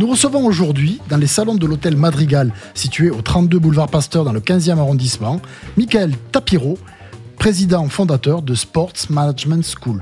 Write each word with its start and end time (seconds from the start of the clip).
Nous 0.00 0.06
recevons 0.06 0.46
aujourd'hui, 0.46 0.98
dans 1.10 1.18
les 1.18 1.26
salons 1.26 1.56
de 1.56 1.66
l'hôtel 1.66 1.94
Madrigal, 1.94 2.54
situé 2.72 3.10
au 3.10 3.20
32 3.20 3.58
boulevard 3.58 3.88
Pasteur 3.88 4.24
dans 4.24 4.32
le 4.32 4.40
15e 4.40 4.78
arrondissement, 4.78 5.42
Michael 5.76 6.12
Tapiro, 6.32 6.78
président 7.36 7.86
fondateur 7.90 8.40
de 8.40 8.54
Sports 8.54 8.94
Management 9.10 9.62
School. 9.62 10.00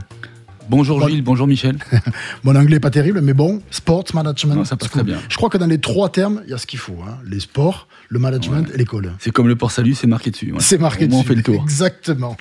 Bonjour 0.70 1.09
Gilles, 1.09 1.23
bonjour 1.23 1.48
Michel. 1.48 1.79
Mon 2.45 2.55
anglais 2.55 2.77
n'est 2.77 2.80
pas 2.80 2.91
terrible, 2.91 3.23
mais 3.23 3.33
bon, 3.33 3.61
sports 3.73 4.05
management. 4.15 4.65
ça 4.65 4.77
passe 4.77 4.89
très 4.89 5.03
bien. 5.03 5.19
Je 5.29 5.37
crois 5.37 5.48
que 5.48 5.59
dans 5.59 5.66
les 5.66 5.80
trois 5.80 6.11
termes, 6.11 6.42
il 6.45 6.51
y 6.53 6.55
a 6.55 6.59
ce 6.59 6.67
qu'il 6.69 6.78
faut 6.78 6.98
hein. 7.05 7.19
les 7.27 7.41
sports, 7.41 7.89
le 8.09 8.20
management 8.20 8.69
et 8.73 8.78
l'école. 8.78 9.15
C'est 9.19 9.33
comme 9.33 9.48
le 9.48 9.56
port 9.56 9.73
salut, 9.73 9.97
c'est 9.97 10.06
marqué 10.06 10.30
dessus. 10.30 10.55
C'est 10.61 10.78
marqué 10.78 11.09
dessus. 11.09 11.19
On 11.19 11.25
fait 11.25 11.34
le 11.34 11.42
tour. 11.42 11.61
Exactement. 11.61 12.37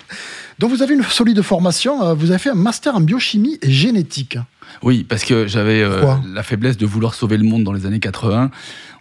Donc 0.59 0.69
vous 0.69 0.83
avez 0.83 0.93
une 0.93 1.01
solide 1.01 1.41
formation, 1.41 2.03
euh, 2.03 2.13
vous 2.13 2.29
avez 2.29 2.39
fait 2.39 2.51
un 2.51 2.55
master 2.55 2.95
en 2.95 3.01
biochimie 3.01 3.57
et 3.63 3.71
génétique. 3.71 4.37
Oui, 4.83 5.05
parce 5.07 5.23
que 5.23 5.47
j'avais 5.47 5.81
euh, 5.81 6.03
la 6.33 6.43
faiblesse 6.43 6.77
de 6.77 6.85
vouloir 6.85 7.13
sauver 7.13 7.37
le 7.37 7.43
monde 7.43 7.63
dans 7.63 7.73
les 7.73 7.85
années 7.85 7.99
80. 7.99 8.51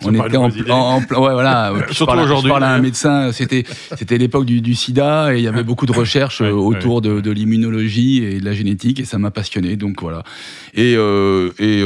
On 0.04 0.14
était 0.14 0.36
en, 0.36 0.50
en, 0.70 0.98
ouais, 0.98 1.04
voilà. 1.10 1.72
Surtout 1.90 2.18
aujourd'hui. 2.18 2.48
Je 2.48 2.52
parlais 2.52 2.66
à 2.66 2.72
un 2.72 2.80
médecin. 2.80 3.32
C'était, 3.32 3.64
c'était 3.96 4.18
l'époque 4.18 4.44
du, 4.44 4.74
SIDA 4.74 5.34
et 5.34 5.38
il 5.38 5.42
y 5.42 5.48
avait 5.48 5.62
beaucoup 5.62 5.86
de 5.86 5.92
recherches 5.92 6.42
euh, 6.42 6.50
autour 6.50 7.00
de, 7.00 7.30
l'immunologie 7.30 8.24
et 8.24 8.40
de 8.40 8.44
la 8.44 8.52
génétique 8.52 9.00
et 9.00 9.04
ça 9.04 9.18
m'a 9.18 9.30
passionné. 9.30 9.76
Donc 9.76 10.02
voilà. 10.02 10.22
Et, 10.74 10.94
euh, 10.96 11.50
et 11.58 11.82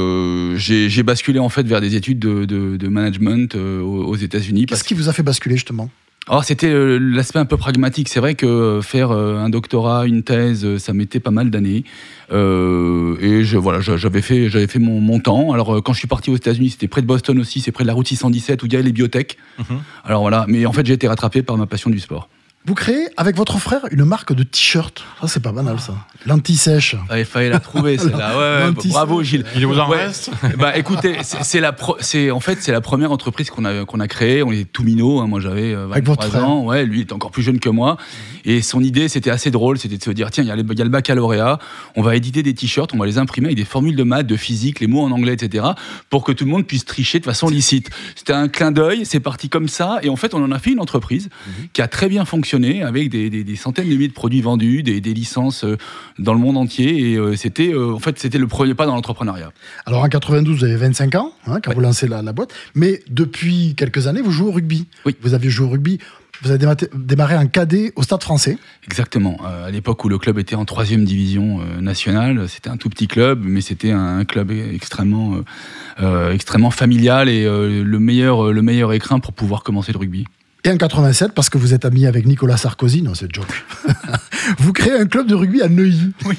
j'ai, 0.59 1.03
basculé 1.03 1.39
en 1.39 1.49
fait 1.49 1.67
vers 1.67 1.81
des 1.81 1.95
études 1.95 2.19
de, 2.19 2.89
management 2.89 3.55
aux, 3.55 4.17
États-Unis. 4.17 4.67
Qu'est-ce 4.67 4.85
qui 4.85 4.95
vous 4.95 5.09
a 5.09 5.13
fait 5.13 5.23
basculer 5.23 5.57
justement? 5.57 5.89
Alors 6.31 6.45
c'était 6.45 6.73
l'aspect 6.99 7.41
un 7.41 7.45
peu 7.45 7.57
pragmatique. 7.57 8.09
C'est 8.09 8.21
vrai 8.21 8.37
que 8.37 8.81
faire 8.83 9.11
un 9.11 9.51
doctorat, 9.51 10.07
une 10.07 10.23
thèse, 10.23 10.79
ça 10.79 10.93
mettait 10.93 11.21
pas 11.21 11.33
mal 11.33 11.51
d'années. 11.51 11.85
Euh, 12.33 13.17
et 13.21 13.45
je, 13.45 13.59
voilà, 13.59 13.81
j'avais 13.81 14.23
fait, 14.23 14.49
j'avais 14.49 14.67
fait 14.67 14.79
mon, 14.79 15.01
mon, 15.01 15.19
temps. 15.19 15.53
Alors 15.53 15.77
euh, 15.77 15.81
quand 15.81 15.93
je 15.93 15.99
suis 15.99 16.09
parti 16.09 16.31
aux 16.31 16.37
États-Unis, 16.37 16.71
c'était 16.71 16.89
près 16.89 17.03
de 17.03 17.07
Boston 17.07 17.39
aussi, 17.41 17.61
c'est 17.61 17.73
près 17.73 17.85
de 17.85 17.89
la 17.89 17.95
route 17.95 18.07
617 18.07 18.63
où 18.63 18.67
il 18.67 18.73
y 18.73 18.77
a 18.77 18.83
les 18.83 18.93
biotech. 18.93 19.37
Mhm. 19.59 19.81
Alors 20.05 20.23
voilà, 20.23 20.45
mais 20.49 20.65
en 20.67 20.73
fait 20.73 20.87
j'ai 20.87 20.93
été 20.93 21.09
rattrapé 21.09 21.43
par 21.43 21.57
ma 21.57 21.67
passion 21.67 21.91
du 21.91 21.99
sport. 21.99 22.29
Vous 22.67 22.75
créez 22.75 23.07
avec 23.17 23.37
votre 23.37 23.59
frère 23.59 23.87
une 23.91 24.05
marque 24.05 24.35
de 24.35 24.43
t-shirt. 24.43 25.03
Ça, 25.23 25.29
c'est 25.29 25.41
pas 25.41 25.51
banal, 25.51 25.81
ça. 25.81 25.95
L'anti-sèche. 26.27 26.95
Ah, 27.09 27.19
il 27.19 27.25
fallait 27.25 27.49
la 27.49 27.59
trouver, 27.59 27.97
celle-là. 27.97 28.69
Ouais, 28.69 28.91
bravo, 28.91 29.23
Gilles. 29.23 29.47
Il 29.57 29.67
vous 29.67 29.79
en 29.79 29.87
reste 29.87 30.31
Bah, 30.59 30.77
écoutez, 30.77 31.17
c'est 31.23 31.61
la, 31.61 31.75
c'est 32.01 32.31
en 32.31 32.41
fait, 32.41 32.59
c'est 32.61 32.71
la 32.71 32.83
première 32.83 33.13
entreprise 33.13 33.49
qu'on 33.49 33.65
a 33.65 33.87
qu'on 33.87 33.99
a 33.99 34.07
créée. 34.09 34.43
On 34.43 34.53
est 34.53 34.71
tout 34.71 34.83
minot. 34.83 35.21
Hein. 35.21 35.27
Moi, 35.27 35.41
j'avais 35.41 35.75
23 35.75 36.37
euh, 36.37 36.43
ans. 36.43 36.65
Ouais, 36.67 36.85
lui, 36.85 36.99
il 36.99 37.03
était 37.05 37.15
encore 37.15 37.31
plus 37.31 37.43
jeune 37.43 37.61
que 37.61 37.71
moi. 37.71 37.97
Et 38.45 38.61
son 38.61 38.83
idée, 38.83 39.09
c'était 39.09 39.31
assez 39.31 39.51
drôle. 39.51 39.79
C'était 39.79 39.97
de 39.97 40.05
se 40.05 40.11
dire, 40.11 40.31
tiens, 40.31 40.45
il 40.45 40.49
y, 40.49 40.53
a 40.53 40.57
le 40.57 40.91
baccalauréat. 40.91 41.59
On 41.97 42.03
va 42.03 42.15
éditer 42.15 42.43
des 42.43 42.53
t-shirts. 42.53 42.93
On 42.93 42.99
va 42.99 43.07
les 43.07 43.17
imprimer 43.17 43.47
avec 43.47 43.57
des 43.57 43.65
formules 43.65 43.97
de 43.97 44.05
maths, 44.05 44.27
de 44.27 44.37
physique, 44.37 44.81
les 44.81 44.87
mots 44.87 45.03
en 45.03 45.13
anglais, 45.13 45.33
etc. 45.33 45.65
Pour 46.11 46.25
que 46.25 46.33
tout 46.33 46.45
le 46.45 46.51
monde 46.51 46.67
puisse 46.67 46.85
tricher 46.85 47.21
de 47.21 47.25
façon 47.25 47.49
licite. 47.49 47.89
C'était 48.17 48.35
un 48.35 48.49
clin 48.49 48.71
d'œil. 48.71 49.07
C'est 49.07 49.21
parti 49.21 49.49
comme 49.49 49.69
ça. 49.69 49.99
Et 50.03 50.11
en 50.11 50.17
fait, 50.17 50.35
on 50.35 50.45
en 50.45 50.53
a 50.53 50.59
fait 50.59 50.73
une 50.73 50.81
entreprise 50.81 51.31
mhm. 51.47 51.69
qui 51.73 51.81
a 51.81 51.89
très 51.89 52.11
bien 52.11 52.27
fonctionné 52.27 52.50
avec 52.55 53.11
des, 53.11 53.57
centaines 53.57 53.89
de 53.89 53.95
milliers 53.95 54.09
de 54.09 54.13
produits 54.13 54.41
vendus, 54.41 54.83
des, 54.83 55.01
licences 55.01 55.65
euh, 55.65 55.77
dans 56.19 56.35
le 56.35 56.41
monde 56.41 56.57
entier. 56.57 57.13
Et 57.13 57.17
euh, 57.17 57.37
c'était, 57.37 57.73
euh, 57.73 57.95
en 57.95 57.99
fait, 57.99 58.19
c'était 58.19 58.39
le 58.39 58.47
premier 58.47 58.75
pas 58.75 58.87
dans 58.87 58.95
l'entrepreneuriat. 58.95 59.53
Alors 59.87 60.03
en 60.03 60.09
92, 60.09 60.59
vous 60.59 60.65
avez 60.65 60.77
25 60.77 61.15
ans 61.15 61.33
hein, 61.47 61.61
quand 61.63 61.75
vous 61.75 61.81
lancez 61.81 62.09
la, 62.09 62.23
boîte, 62.33 62.53
mais 62.75 63.03
depuis 63.09 63.75
quelques 63.77 64.07
années, 64.07 64.21
vous 64.21 64.31
jouez 64.31 64.49
au 64.49 64.53
rugby. 64.53 64.87
Oui. 65.07 65.17
Vous 65.23 65.35
aviez 65.35 65.51
joué 65.51 65.67
au 65.67 65.71
rugby. 65.71 65.99
Vous 66.43 66.51
avez 66.51 66.65
démarré 66.95 67.35
un 67.35 67.47
cadet 67.47 67.93
au 67.97 68.03
Stade 68.03 68.23
français. 68.23 68.57
Exactement. 68.87 69.39
à 69.45 69.71
l'époque 69.71 70.03
où 70.07 70.09
le 70.09 70.17
club 70.17 70.39
était 70.39 70.55
en 70.55 70.65
troisième 70.65 71.05
division 71.05 71.59
nationale, 71.83 72.49
c'était 72.49 72.71
un 72.71 72.79
tout 72.79 72.89
petit 72.89 73.09
club, 73.09 73.43
mais 73.45 73.61
c'était 73.61 73.91
un, 73.91 74.25
club 74.25 74.51
extrêmement, 74.51 75.35
extrêmement 76.33 76.71
familial 76.71 77.29
et 77.29 77.45
le, 77.45 77.99
meilleur, 77.99 78.53
le 78.53 78.63
meilleur 78.63 78.95
écrin 78.95 79.21
pour 79.21 79.35
pouvoir 79.35 79.63
commencer 79.63 79.93
le 79.93 79.99
rugby. 79.99 80.25
Et 80.65 80.71
en 80.71 80.77
87, 80.77 81.33
parce 81.33 81.49
que 81.49 81.57
vous 81.57 81.73
êtes 81.73 81.87
ami 81.87 82.07
avec 82.07 82.27
Nicolas 82.27 82.59
Sarkozy, 82.59 83.01
non, 83.01 83.15
c'est 83.15 83.35
joke. 83.35 83.47
vous 84.59 84.73
créez 84.75 84.93
un 84.93 85.07
club 85.07 85.27
de 85.27 85.35
rugby 85.35 85.63
à 85.63 85.69
Neuilly. 85.69 86.13
Oui, 86.27 86.37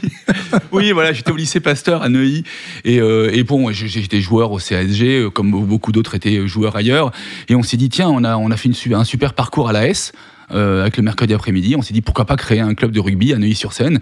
oui 0.72 0.92
voilà, 0.92 1.12
j'étais 1.12 1.32
au 1.32 1.36
lycée 1.36 1.60
Pasteur 1.60 2.04
à 2.04 2.10
Neuilly. 2.10 2.44
Et, 2.84 3.00
euh, 3.00 3.44
bon, 3.48 3.72
j'étais 3.72 4.22
joueur 4.22 4.52
au 4.52 4.60
CSG, 4.60 5.22
euh, 5.22 5.30
comme 5.30 5.52
beaucoup 5.66 5.92
d'autres 5.92 6.14
étaient 6.14 6.48
joueurs 6.48 6.76
ailleurs. 6.76 7.12
Et 7.50 7.56
on 7.56 7.64
s'est 7.64 7.78
dit, 7.78 7.90
tiens, 7.90 8.10
on 8.10 8.24
a, 8.24 8.58
fait 8.58 8.70
un 8.94 9.04
super 9.04 9.34
parcours 9.34 9.70
à 9.70 9.74
la 9.74 9.88
S. 9.88 10.12
Euh, 10.54 10.82
avec 10.82 10.98
le 10.98 11.04
mercredi 11.04 11.34
après-midi. 11.34 11.76
On 11.78 11.82
s'est 11.82 11.94
dit 11.94 12.02
pourquoi 12.02 12.26
pas 12.26 12.36
créer 12.36 12.60
un 12.60 12.74
club 12.74 12.92
de 12.92 13.00
rugby 13.00 13.34
à 13.34 13.38
Neuilly-sur-Seine. 13.38 14.00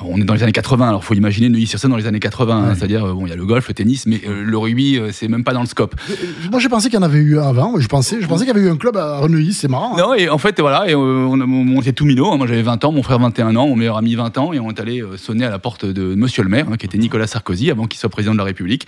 On 0.00 0.20
est 0.20 0.24
dans 0.24 0.34
les 0.34 0.44
années 0.44 0.52
80, 0.52 0.88
alors 0.88 1.02
faut 1.02 1.14
imaginer 1.14 1.48
Neuilly-sur-Seine 1.48 1.90
dans 1.90 1.96
les 1.96 2.06
années 2.06 2.20
80, 2.20 2.56
hein, 2.56 2.74
c'est-à-dire 2.76 3.04
bon, 3.14 3.26
il 3.26 3.30
y 3.30 3.32
a 3.32 3.36
le 3.36 3.44
golf, 3.44 3.66
le 3.66 3.74
tennis, 3.74 4.06
mais 4.06 4.20
euh, 4.28 4.44
le 4.44 4.58
rugby 4.58 4.96
euh, 4.96 5.10
c'est 5.12 5.26
même 5.26 5.42
pas 5.42 5.52
dans 5.52 5.60
le 5.60 5.66
scope. 5.66 5.96
Moi 6.52 6.60
j'ai 6.60 6.68
pensé 6.68 6.88
qu'il 6.88 6.98
y 6.98 7.02
en 7.02 7.04
avait 7.04 7.18
eu 7.18 7.40
avant, 7.40 7.80
je 7.80 7.88
pensais, 7.88 8.18
je 8.20 8.26
pensais 8.28 8.44
qu'il 8.44 8.54
y 8.54 8.56
avait 8.56 8.66
eu 8.66 8.70
un 8.70 8.76
club 8.76 8.96
à 8.96 9.26
Neuilly, 9.28 9.52
c'est 9.52 9.66
marrant. 9.66 9.96
Hein. 9.96 10.00
Non 10.00 10.14
et 10.14 10.28
en 10.28 10.38
fait 10.38 10.60
voilà, 10.60 10.88
et 10.88 10.94
on, 10.94 11.32
on, 11.32 11.80
était 11.80 11.92
tout 11.92 12.04
minot. 12.04 12.30
Hein. 12.30 12.36
Moi 12.36 12.46
j'avais 12.46 12.62
20 12.62 12.84
ans, 12.84 12.92
mon 12.92 13.02
frère 13.02 13.18
21 13.18 13.56
ans, 13.56 13.66
mon 13.66 13.74
meilleur 13.74 13.96
ami 13.96 14.14
20 14.14 14.38
ans, 14.38 14.52
et 14.52 14.60
on 14.60 14.70
est 14.70 14.78
allé 14.78 15.02
sonner 15.16 15.46
à 15.46 15.50
la 15.50 15.58
porte 15.58 15.84
de 15.84 16.14
Monsieur 16.14 16.44
le 16.44 16.48
Maire, 16.48 16.66
qui 16.78 16.86
était 16.86 16.98
Nicolas 16.98 17.26
Sarkozy 17.26 17.72
avant 17.72 17.86
qu'il 17.86 17.98
soit 17.98 18.08
président 18.08 18.34
de 18.34 18.38
la 18.38 18.44
République. 18.44 18.86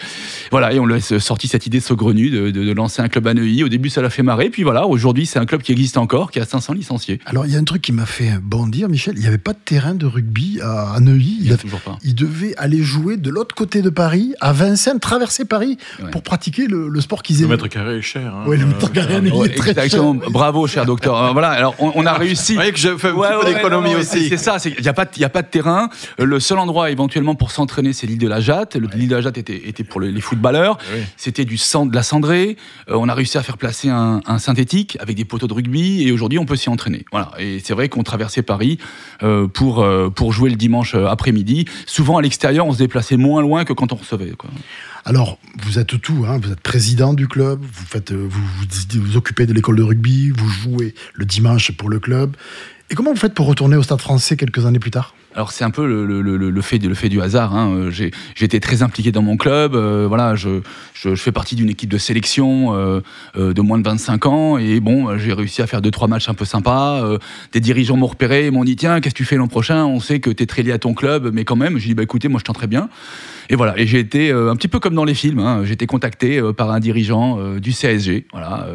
Voilà 0.52 0.72
et 0.72 0.78
on 0.78 0.86
lui 0.86 0.94
a 0.94 1.18
sorti 1.18 1.48
cette 1.48 1.66
idée 1.66 1.80
saugrenue 1.80 2.30
de, 2.30 2.50
de, 2.50 2.64
de 2.64 2.72
lancer 2.72 3.02
un 3.02 3.08
club 3.08 3.26
à 3.26 3.34
Neuilly. 3.34 3.64
Au 3.64 3.68
début 3.68 3.88
ça 3.88 4.00
l'a 4.00 4.10
fait 4.10 4.22
marrer, 4.22 4.48
puis 4.48 4.62
voilà, 4.62 4.86
aujourd'hui 4.86 5.26
c'est 5.26 5.40
un 5.40 5.46
club 5.46 5.62
qui 5.62 5.72
existe 5.72 5.96
encore, 5.96 6.30
qui 6.30 6.38
a 6.38 6.44
500 6.44 6.74
licenciés. 6.74 6.99
Alors 7.26 7.46
il 7.46 7.52
y 7.52 7.56
a 7.56 7.58
un 7.58 7.64
truc 7.64 7.82
qui 7.82 7.92
m'a 7.92 8.06
fait 8.06 8.32
bondir, 8.42 8.88
Michel. 8.88 9.14
Il 9.16 9.20
n'y 9.20 9.26
avait 9.26 9.38
pas 9.38 9.52
de 9.52 9.58
terrain 9.64 9.94
de 9.94 10.06
rugby 10.06 10.60
à, 10.62 10.98
Neuilly. 11.00 11.38
Il, 11.42 11.56
il, 12.04 12.14
devait 12.14 12.54
aller 12.56 12.82
jouer 12.82 13.16
de 13.16 13.30
l'autre 13.30 13.54
côté 13.54 13.82
de 13.82 13.90
Paris, 13.90 14.34
à 14.40 14.52
Vincennes, 14.52 15.00
traverser 15.00 15.44
Paris, 15.44 15.78
pour 16.12 16.22
pratiquer 16.22 16.66
le, 16.66 17.00
sport 17.00 17.22
qu'ils 17.22 17.38
aimaient. 17.38 17.56
Le 17.56 17.62
mètre 17.62 17.68
carré 17.68 17.98
est 17.98 18.02
cher. 18.02 18.34
Hein. 18.34 18.44
Oui, 18.46 18.58
le 18.58 18.66
mètre 18.66 18.92
carré 18.92 19.16
est 19.16 19.56
très 19.56 19.70
exactement. 19.70 20.14
Bravo, 20.14 20.66
cher 20.66 20.86
docteur. 20.86 21.16
Euh, 21.16 21.32
voilà, 21.32 21.50
alors 21.50 21.74
on, 21.78 22.06
a 22.06 22.12
réussi. 22.12 22.52
Vous 22.52 22.58
voyez 22.58 22.72
que 22.72 22.78
je 22.78 22.96
fais 22.96 23.12
peu 23.12 23.44
d'économie 23.46 23.94
aussi. 23.94 24.28
C'est 24.28 24.36
ça, 24.36 24.56
il 24.64 24.82
n'y 24.82 24.88
a, 24.88 24.92
pas, 24.92 25.02
a 25.04 25.28
pas 25.28 25.42
de 25.42 25.48
terrain. 25.48 25.88
Le 26.18 26.40
seul 26.40 26.58
endroit 26.58 26.90
éventuellement 26.90 27.34
pour 27.34 27.50
s'entraîner, 27.50 27.92
c'est 27.92 28.06
l'île 28.06 28.18
de 28.18 28.28
la 28.28 28.40
Jatte. 28.40 28.76
L'île 28.94 29.08
de 29.08 29.16
la 29.16 29.20
Jatte 29.20 29.38
était, 29.38 29.68
était 29.68 29.84
pour 29.84 30.00
les 30.00 30.20
footballeurs. 30.20 30.78
C'était 31.16 31.44
du 31.44 31.56
sang, 31.56 31.86
de 31.86 31.94
la 31.94 32.02
cendrée. 32.02 32.56
Euh, 32.88 32.94
on 32.94 33.08
a 33.08 33.14
réussi 33.14 33.38
à 33.38 33.42
faire 33.42 33.56
placer 33.56 33.88
un, 33.88 34.20
un 34.26 34.38
synthétique 34.38 34.96
avec 35.00 35.16
des 35.16 35.24
poteaux 35.24 35.46
de 35.46 35.54
rugby 35.54 36.06
et 36.06 36.12
aujourd'hui 36.12 36.38
on 36.38 36.46
peut 36.46 36.56
s'y 36.56 36.68
entraîner. 36.68 36.89
Voilà. 37.10 37.32
Et 37.38 37.60
c'est 37.62 37.74
vrai 37.74 37.88
qu'on 37.88 38.02
traversait 38.02 38.42
Paris 38.42 38.78
euh, 39.22 39.46
pour, 39.48 39.80
euh, 39.80 40.10
pour 40.10 40.32
jouer 40.32 40.50
le 40.50 40.56
dimanche 40.56 40.94
euh, 40.94 41.06
après-midi. 41.06 41.66
Souvent 41.86 42.18
à 42.18 42.22
l'extérieur, 42.22 42.66
on 42.66 42.72
se 42.72 42.78
déplaçait 42.78 43.16
moins 43.16 43.42
loin 43.42 43.64
que 43.64 43.72
quand 43.72 43.92
on 43.92 43.96
recevait. 43.96 44.32
Alors, 45.04 45.38
vous 45.62 45.78
êtes 45.78 46.00
tout, 46.00 46.24
hein. 46.26 46.38
vous 46.42 46.52
êtes 46.52 46.60
président 46.60 47.14
du 47.14 47.26
club, 47.26 47.60
vous, 47.62 47.86
faites, 47.86 48.12
vous, 48.12 48.40
vous 48.94 49.16
occupez 49.16 49.46
de 49.46 49.52
l'école 49.52 49.76
de 49.76 49.82
rugby, 49.82 50.30
vous 50.30 50.48
jouez 50.48 50.94
le 51.14 51.24
dimanche 51.24 51.72
pour 51.72 51.88
le 51.88 51.98
club. 51.98 52.36
Et 52.90 52.94
comment 52.94 53.10
vous 53.10 53.18
faites 53.18 53.34
pour 53.34 53.46
retourner 53.46 53.76
au 53.76 53.82
Stade 53.82 54.00
français 54.00 54.36
quelques 54.36 54.66
années 54.66 54.78
plus 54.78 54.90
tard? 54.90 55.14
Alors 55.34 55.52
c'est 55.52 55.64
un 55.64 55.70
peu 55.70 55.86
le, 55.86 56.62
fait, 56.62 56.78
du 56.78 57.20
hasard. 57.22 57.54
Hein. 57.54 57.70
Euh, 57.70 57.90
j'ai 57.90 58.10
été 58.40 58.58
très 58.58 58.82
impliqué 58.82 59.12
dans 59.12 59.22
mon 59.22 59.36
club. 59.36 59.74
Euh, 59.74 60.06
voilà, 60.08 60.34
je, 60.34 60.60
fais 61.14 61.32
partie 61.32 61.54
d'une 61.54 61.70
équipe 61.70 61.88
de 61.88 61.98
sélection 61.98 62.74
euh, 62.74 63.00
de 63.36 63.60
moins 63.60 63.78
de 63.78 63.84
25 63.84 64.26
ans 64.26 64.58
et 64.58 64.80
bon, 64.80 65.16
j'ai 65.18 65.32
réussi 65.32 65.62
à 65.62 65.66
faire 65.66 65.82
deux 65.82 65.90
trois 65.90 66.08
matchs 66.08 66.28
un 66.28 66.34
peu 66.34 66.44
sympas. 66.44 67.02
des 67.52 67.60
dirigeants 67.60 67.96
m'ont 67.96 68.06
repéré, 68.06 68.50
m'ont 68.50 68.64
dit 68.64 68.76
tiens, 68.76 69.00
qu'est-ce 69.00 69.14
que 69.14 69.18
tu 69.18 69.24
fais 69.24 69.36
l'an 69.36 69.48
prochain? 69.48 69.84
On 69.84 70.00
sait 70.00 70.20
que 70.20 70.30
tu 70.30 70.42
es 70.42 70.46
très 70.46 70.62
lié 70.62 70.72
à 70.72 70.78
ton 70.78 70.94
club, 70.94 71.30
mais 71.32 71.44
quand 71.44 71.56
même. 71.56 71.78
J'ai 71.78 71.88
dit 71.88 71.94
bah 71.94 72.02
écoutez, 72.02 72.28
moi 72.28 72.40
je 72.44 72.50
très 72.52 72.66
bien. 72.66 72.88
Et 73.50 73.56
voilà, 73.56 73.78
et 73.78 73.86
j'ai 73.86 73.98
été 73.98 74.30
un 74.30 74.54
petit 74.56 74.68
peu 74.68 74.78
comme 74.78 74.94
dans 74.94 75.04
les 75.04 75.14
films. 75.14 75.40
Hein, 75.40 75.62
j'ai 75.64 75.72
été 75.72 75.86
contacté 75.86 76.40
par 76.56 76.70
un 76.70 76.80
dirigeant 76.80 77.58
du 77.58 77.72
CSG. 77.72 78.26
Voilà, 78.32 78.66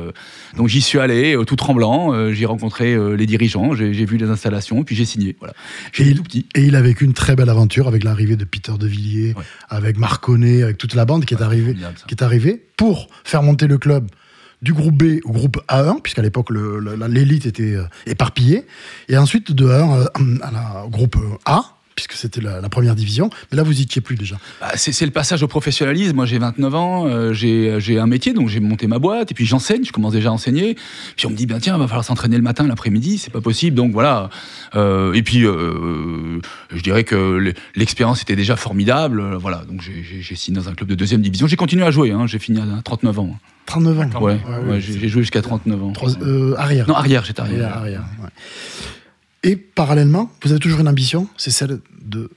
donc 0.58 0.68
j'y 0.68 0.82
suis 0.82 1.00
allé 1.00 1.36
tout 1.48 1.56
tremblant. 1.56 2.32
j'ai 2.34 2.46
rencontré 2.46 2.96
les 3.16 3.26
dirigeants, 3.26 3.74
j'ai 3.74 4.06
vu 4.06 4.18
les 4.18 4.30
installations, 4.30 4.84
puis 4.84 4.96
j'ai 4.96 5.06
signé. 5.06 5.36
Voilà, 5.40 5.54
j'ai 5.94 6.14
tout 6.14 6.24
petit. 6.24 6.46
Et 6.56 6.64
il 6.64 6.76
a 6.76 6.82
vécu 6.82 7.06
une 7.06 7.14
très 7.14 7.36
belle 7.36 7.50
aventure 7.50 7.88
avec 7.88 8.04
l'arrivée 8.04 8.36
de 8.36 8.46
Peter 8.46 8.74
de 8.78 8.86
Villiers, 8.86 9.34
avec 9.70 9.98
Marconnet, 9.98 10.64
avec 10.64 10.78
toute 10.78 10.94
la 10.94 11.06
bande 11.06 11.26
qui 11.26 11.34
est, 11.34 11.42
arrivée, 11.42 11.76
qui 12.08 12.14
est 12.14 12.24
arrivée 12.24 12.62
pour 12.78 13.08
faire 13.24 13.44
monter 13.44 13.68
le 13.68 13.78
club 13.78 14.10
du 14.62 14.74
groupe 14.74 14.96
B 14.96 15.20
au 15.26 15.32
groupe 15.32 15.62
A1, 15.68 16.02
puisqu'à 16.02 16.22
l'époque 16.22 16.50
l'élite 16.52 17.46
était 17.46 17.76
euh, 17.76 17.84
éparpillée, 18.08 18.66
et 19.10 19.18
ensuite 19.18 19.52
de 19.52 19.66
A1 19.66 20.00
euh, 20.00 20.38
à 20.42 20.52
la 20.52 20.86
groupe 20.90 21.18
A, 21.46 21.75
puisque 21.96 22.14
c'était 22.14 22.42
la, 22.42 22.68
première 22.70 22.96
division. 22.96 23.30
Mais 23.52 23.58
là, 23.58 23.64
vous 23.64 23.74
n'y 23.74 23.82
étiez 23.84 24.02
plus 24.02 24.16
déjà. 24.16 24.38
Bah, 24.60 24.72
c'est 24.76 25.06
le 25.06 25.12
passage 25.12 25.42
au 25.44 25.48
professionnalisme. 25.48 26.16
Moi, 26.16 26.26
j'ai 26.26 26.38
29 26.38 26.76
ans, 26.76 27.08
euh, 27.08 27.34
j'ai 27.34 28.00
un 28.00 28.06
métier, 28.06 28.34
donc 28.34 28.50
j'ai 28.50 28.60
monté 28.60 28.88
ma 28.88 29.00
boîte, 29.00 29.32
et 29.32 29.34
puis 29.34 29.46
j'enseigne, 29.46 29.86
je 29.86 29.92
commence 29.92 30.14
déjà 30.14 30.30
à 30.30 30.34
enseigner. 30.34 30.76
Puis 31.16 31.26
on 31.26 31.30
me 31.30 31.36
dit, 31.36 31.46
ben 31.46 31.60
tiens, 31.60 31.78
va 31.78 31.88
falloir 31.88 32.04
s'entraîner 32.04 32.36
le 32.36 32.44
matin, 32.44 32.68
l'après-midi, 32.68 33.18
c'est 33.18 33.32
pas 33.32 33.42
possible. 33.42 33.76
Donc 33.78 33.94
voilà. 33.94 34.30
Euh, 34.76 35.14
et 35.14 35.24
puis, 35.24 35.46
euh, 35.46 36.40
je 36.74 36.82
dirais 36.82 37.06
que 37.06 37.54
l'expérience 37.76 38.22
était 38.22 38.36
déjà 38.36 38.58
formidable. 38.58 39.36
voilà, 39.36 39.64
donc 39.70 39.82
j'ai 39.82 40.36
signé 40.36 40.60
dans 40.60 40.68
un 40.68 40.74
club 40.74 40.90
de 40.90 40.96
deuxième 40.96 41.22
division. 41.22 41.48
J'ai 41.48 41.56
continué 41.56 41.86
à 41.86 41.92
jouer, 41.92 42.12
hein. 42.12 42.28
j'ai 42.28 42.40
fini 42.40 42.60
à 42.60 42.82
39 42.84 43.20
ans. 43.20 43.40
39 43.68 44.00
ans 44.00 44.22
Ouais, 44.22 44.40
j'ai 44.80 45.08
joué 45.08 45.22
jusqu'à 45.22 45.42
39 45.42 45.84
ans. 45.84 45.94
arrière. 46.58 46.88
Non, 46.90 46.96
arrière, 46.96 47.24
j'étais 47.24 47.40
arrière. 47.40 47.78
arrière, 47.78 48.04
et 49.46 49.56
parallèlement, 49.56 50.32
vous 50.44 50.52
avez 50.52 50.60
toujours 50.60 50.80
une 50.80 50.88
ambition, 50.88 51.28
c'est 51.38 51.52
celle 51.52 51.80
de 52.02 52.32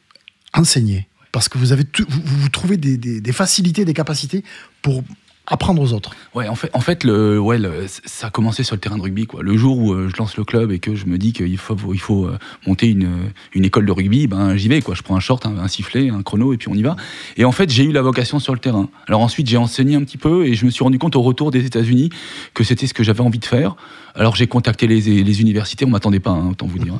enseigner. 0.52 1.08
Parce 1.32 1.49
que 1.49 1.56
vous, 1.56 1.72
avez 1.72 1.84
vous, 2.06 2.20
vous, 2.22 2.49
trouvez 2.50 2.76
des, 2.76 3.32
facilités, 3.32 3.87
des 3.87 3.94
capacités 3.94 4.44
pour 4.82 5.02
apprendre 5.46 5.81
aux 5.81 5.94
autres. 5.94 6.14
Ouais, 6.34 6.49
en 6.49 6.55
fait, 6.55 6.70
en 6.75 6.81
fait 6.81 7.05
le, 7.05 7.38
ouais, 7.38 7.58
ça 8.05 8.26
a 8.26 8.31
commencé 8.31 8.62
sur 8.62 8.76
le 8.76 8.81
terrain 8.81 8.99
de 8.99 9.02
rugby. 9.02 9.26
Quoi. 9.26 9.43
Le 9.43 9.56
jour 9.56 9.78
où 9.78 9.94
euh, 9.94 10.10
je 10.10 10.16
lance 10.19 10.37
le 10.37 10.44
club 10.44 10.70
et 10.70 10.78
que 10.78 10.94
je 10.94 11.06
me 11.06 11.16
dis 11.16 11.32
qu'il 11.32 11.56
faut, 11.56 11.76
il 11.94 12.00
faut 12.00 12.26
euh, 12.26 12.38
monter 12.66 12.88
une, 12.88 13.31
une 13.55 13.64
école 13.64 13.87
de 13.87 13.93
rugby, 13.93 14.26
ben, 14.26 14.56
j'y 14.56 14.69
vais. 14.69 14.82
Quoi. 14.82 14.94
Je 14.94 15.02
prends 15.02 15.16
un 15.16 15.20
short, 15.20 15.46
un, 15.46 15.69
sifflet, 15.69 16.10
un 16.10 16.22
chrono 16.22 16.52
et 16.52 16.58
puis 16.58 16.69
on 16.69 16.75
y 16.75 16.82
va. 16.82 16.96
Et 17.38 17.46
en 17.46 17.52
fait, 17.52 17.70
j'ai 17.70 17.84
eu 17.84 17.93
la 17.93 18.02
vocation 18.02 18.38
sur 18.38 18.52
le 18.52 18.60
terrain. 18.60 18.90
Alors 19.06 19.22
ensuite, 19.22 19.49
j'ai 19.49 19.56
enseigné 19.56 19.96
un 19.96 20.05
petit 20.05 20.19
peu 20.19 20.46
et 20.46 20.52
je 20.52 20.66
me 20.66 20.70
suis 20.70 20.84
rendu 20.84 20.99
compte 20.99 21.16
au 21.16 21.22
retour 21.22 21.50
des 21.50 21.64
États-Unis 21.64 22.10
que 22.52 22.64
c'était 22.64 22.87
ce 22.87 22.93
que 22.93 23.02
j'avais 23.02 23.22
envie 23.22 23.38
de 23.38 23.46
faire. 23.46 23.76
Alors 24.14 24.37
j'ai 24.37 24.46
contacté 24.46 24.87
les, 24.87 25.00
les, 25.00 25.40
universités, 25.40 25.84
on 25.84 25.90
m'attendait 25.90 26.20
pas, 26.20 26.31
hein, 26.31 26.49
autant 26.50 26.66
vous 26.66 26.78
dire. 26.78 26.94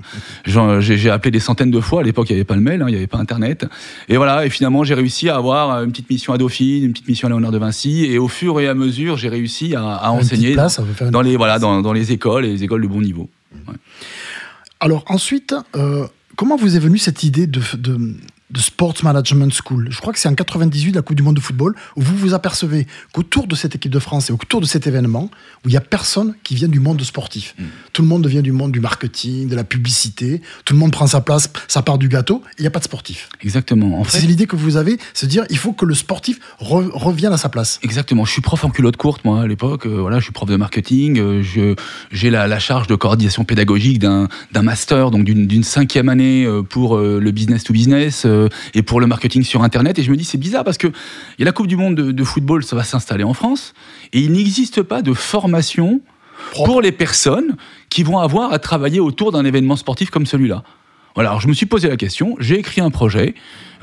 j'ai 0.81 1.11
appelé 1.11 1.31
des 1.31 1.41
centaines 1.41 1.71
de 1.71 1.81
fois. 1.81 2.01
À 2.01 2.05
l'époque, 2.05 2.29
il 2.31 2.35
n'y 2.35 2.39
avait 2.39 2.45
pas 2.45 2.55
le 2.55 2.61
mail, 2.61 2.83
hein, 2.83 2.87
il 2.89 2.93
n'y 2.93 2.97
avait 2.97 3.07
pas 3.07 3.19
Internet. 3.19 3.67
Et 4.09 4.17
voilà. 4.17 4.47
Et 4.47 4.51
finalement, 4.51 4.85
j'ai 4.85 4.95
réussi 4.95 5.29
à 5.29 5.37
avoir 5.37 5.83
une 5.83 5.91
petite 5.91 6.11
mission 6.11 6.33
à 6.33 6.39
Dauphine, 6.39 6.85
une 6.85 6.93
petite 6.93 7.09
mission 7.09 7.27
à 7.27 7.31
Léonard 7.31 7.53
de 7.53 7.59
Vinci. 7.59 8.05
Et 8.05 8.19
au 8.19 8.29
fur 8.29 8.61
et 8.61 8.69
à 8.69 8.75
mesure, 8.75 9.17
j'ai 9.17 9.29
réussi 9.29 9.75
à, 9.75 10.11
enseigner 10.13 10.57
dans, 11.11 11.23
les, 11.23 11.37
voilà, 11.37 11.59
dans, 11.59 11.93
les 11.93 12.13
écoles 12.13 12.45
et 12.45 12.53
les 12.53 12.65
écoles 12.65 12.83
de 12.83 12.89
bon 12.89 13.01
niveau. 13.01 13.29
Alors 14.81 15.05
ensuite, 15.09 15.55
euh, 15.75 16.07
comment 16.37 16.57
vous 16.57 16.77
est 16.77 16.79
venue 16.79 16.99
cette 16.99 17.25
idée 17.25 17.47
de, 17.47 17.61
de 17.77 17.99
Sports 18.57 18.95
Management 19.03 19.53
School. 19.53 19.89
Je 19.91 20.01
crois 20.01 20.13
que 20.13 20.19
c'est 20.19 20.29
en 20.29 20.35
98, 20.35 20.95
la 20.95 21.03
Coupe 21.03 21.17
du 21.17 21.23
Monde 21.23 21.37
de 21.37 21.41
football, 21.41 21.75
où 21.97 22.03
vous 22.03 22.17
vous 22.17 22.35
apercevez 22.35 22.87
qu'autour 23.13 23.47
de 23.47 23.55
cette 23.55 23.75
équipe 23.75 23.93
de 23.93 23.99
France 23.99 24.31
et 24.31 24.33
autour 24.33 24.61
de 24.61 24.67
cet 24.67 24.87
événement, 24.87 25.31
où 25.65 25.69
il 25.69 25.71
n'y 25.71 25.77
a 25.77 25.81
personne 25.81 26.35
qui 26.45 26.55
vient 26.55 26.69
du 26.69 26.81
monde 26.81 27.03
sportif. 27.03 27.55
Mm. 27.59 27.65
Tout 27.93 28.03
le 28.03 28.09
monde 28.09 28.27
vient 28.27 28.43
du 28.43 28.53
monde 28.53 28.73
du 28.73 28.81
marketing, 28.81 29.49
de 29.49 29.57
la 29.57 29.65
publicité, 29.65 30.41
tout 30.65 30.75
le 30.75 30.81
monde 30.81 30.93
prend 30.93 31.07
sa 31.07 31.21
place, 31.21 31.51
sa 31.69 31.83
part 31.83 31.99
du 31.99 32.09
gâteau, 32.09 32.43
et 32.53 32.61
il 32.61 32.63
n'y 32.63 32.67
a 32.69 32.71
pas 32.71 32.79
de 32.79 32.85
sportif. 32.85 33.29
Exactement. 33.43 34.01
En 34.01 34.05
fait, 34.05 34.19
c'est 34.21 34.27
l'idée 34.27 34.47
que 34.47 34.57
vous 34.57 34.77
avez, 34.77 34.99
c'est 35.15 35.27
de 35.27 35.31
dire 35.31 35.45
il 35.51 35.59
faut 35.59 35.73
que 35.73 35.85
le 35.85 35.95
sportif 35.95 36.39
revienne 36.59 37.33
à 37.33 37.39
sa 37.39 37.49
place. 37.49 37.79
Exactement. 37.83 38.25
Je 38.25 38.33
suis 38.33 38.43
prof 38.43 38.65
en 38.65 38.71
culotte 38.71 38.97
courte, 38.97 39.25
moi, 39.25 39.43
à 39.43 39.47
l'époque. 39.47 39.87
Euh, 39.87 40.01
voilà, 40.01 40.19
je 40.19 40.25
suis 40.25 40.33
prof 40.33 40.49
de 40.49 40.57
marketing. 40.57 41.19
Euh, 41.19 41.43
je, 41.43 41.75
j'ai 42.11 42.31
la, 42.31 42.59
charge 42.59 42.89
de 42.89 42.97
coordination 42.97 43.45
pédagogique 43.45 43.99
d'un, 44.01 44.29
master, 44.61 45.11
donc 45.11 45.25
d'une, 45.25 45.47
d'une 45.47 45.63
cinquième 45.63 46.09
année 46.09 46.45
euh, 46.45 46.63
pour 46.63 46.99
le 46.99 47.31
business 47.31 47.63
to 47.63 47.73
business 47.73 48.27
euh, 48.39 48.49
et 48.75 48.83
pour 48.83 49.01
le 49.01 49.07
marketing 49.07 49.43
sur 49.43 49.63
Internet. 49.63 49.99
Et 49.99 50.03
je 50.03 50.11
me 50.11 50.17
dis, 50.17 50.25
c'est 50.25 50.39
bizarre 50.39 50.65
parce 50.65 50.79
que 50.79 50.89
y 51.39 51.43
a 51.43 51.45
la 51.45 51.53
Coupe 51.53 51.67
du 51.67 51.77
Monde 51.77 51.95
de, 51.95 52.25
football, 52.25 52.65
ça 52.65 52.77
va 52.77 52.85
s'installer 52.85 53.25
en 53.25 53.35
France, 53.35 53.75
et 54.13 54.21
il 54.21 54.33
n'existe 54.33 54.83
pas 54.83 55.03
de 55.03 55.13
formation 55.13 56.01
pour 56.55 56.81
les 56.81 56.93
personnes 56.93 57.57
qui 57.89 58.03
vont 58.03 58.19
avoir 58.19 58.53
à 58.53 58.59
travailler 58.59 59.01
autour 59.01 59.33
d'un 59.33 59.45
événement 59.45 59.77
sportif 59.77 60.11
comme 60.11 60.27
celui-là. 60.27 60.63
Voilà, 61.15 61.31
alors 61.31 61.41
je 61.41 61.49
me 61.49 61.53
suis 61.53 61.67
posé 61.67 61.89
la 61.89 61.97
question, 61.97 62.37
j'ai 62.39 62.59
écrit 62.59 62.81
un 62.81 62.91
projet, 62.91 63.35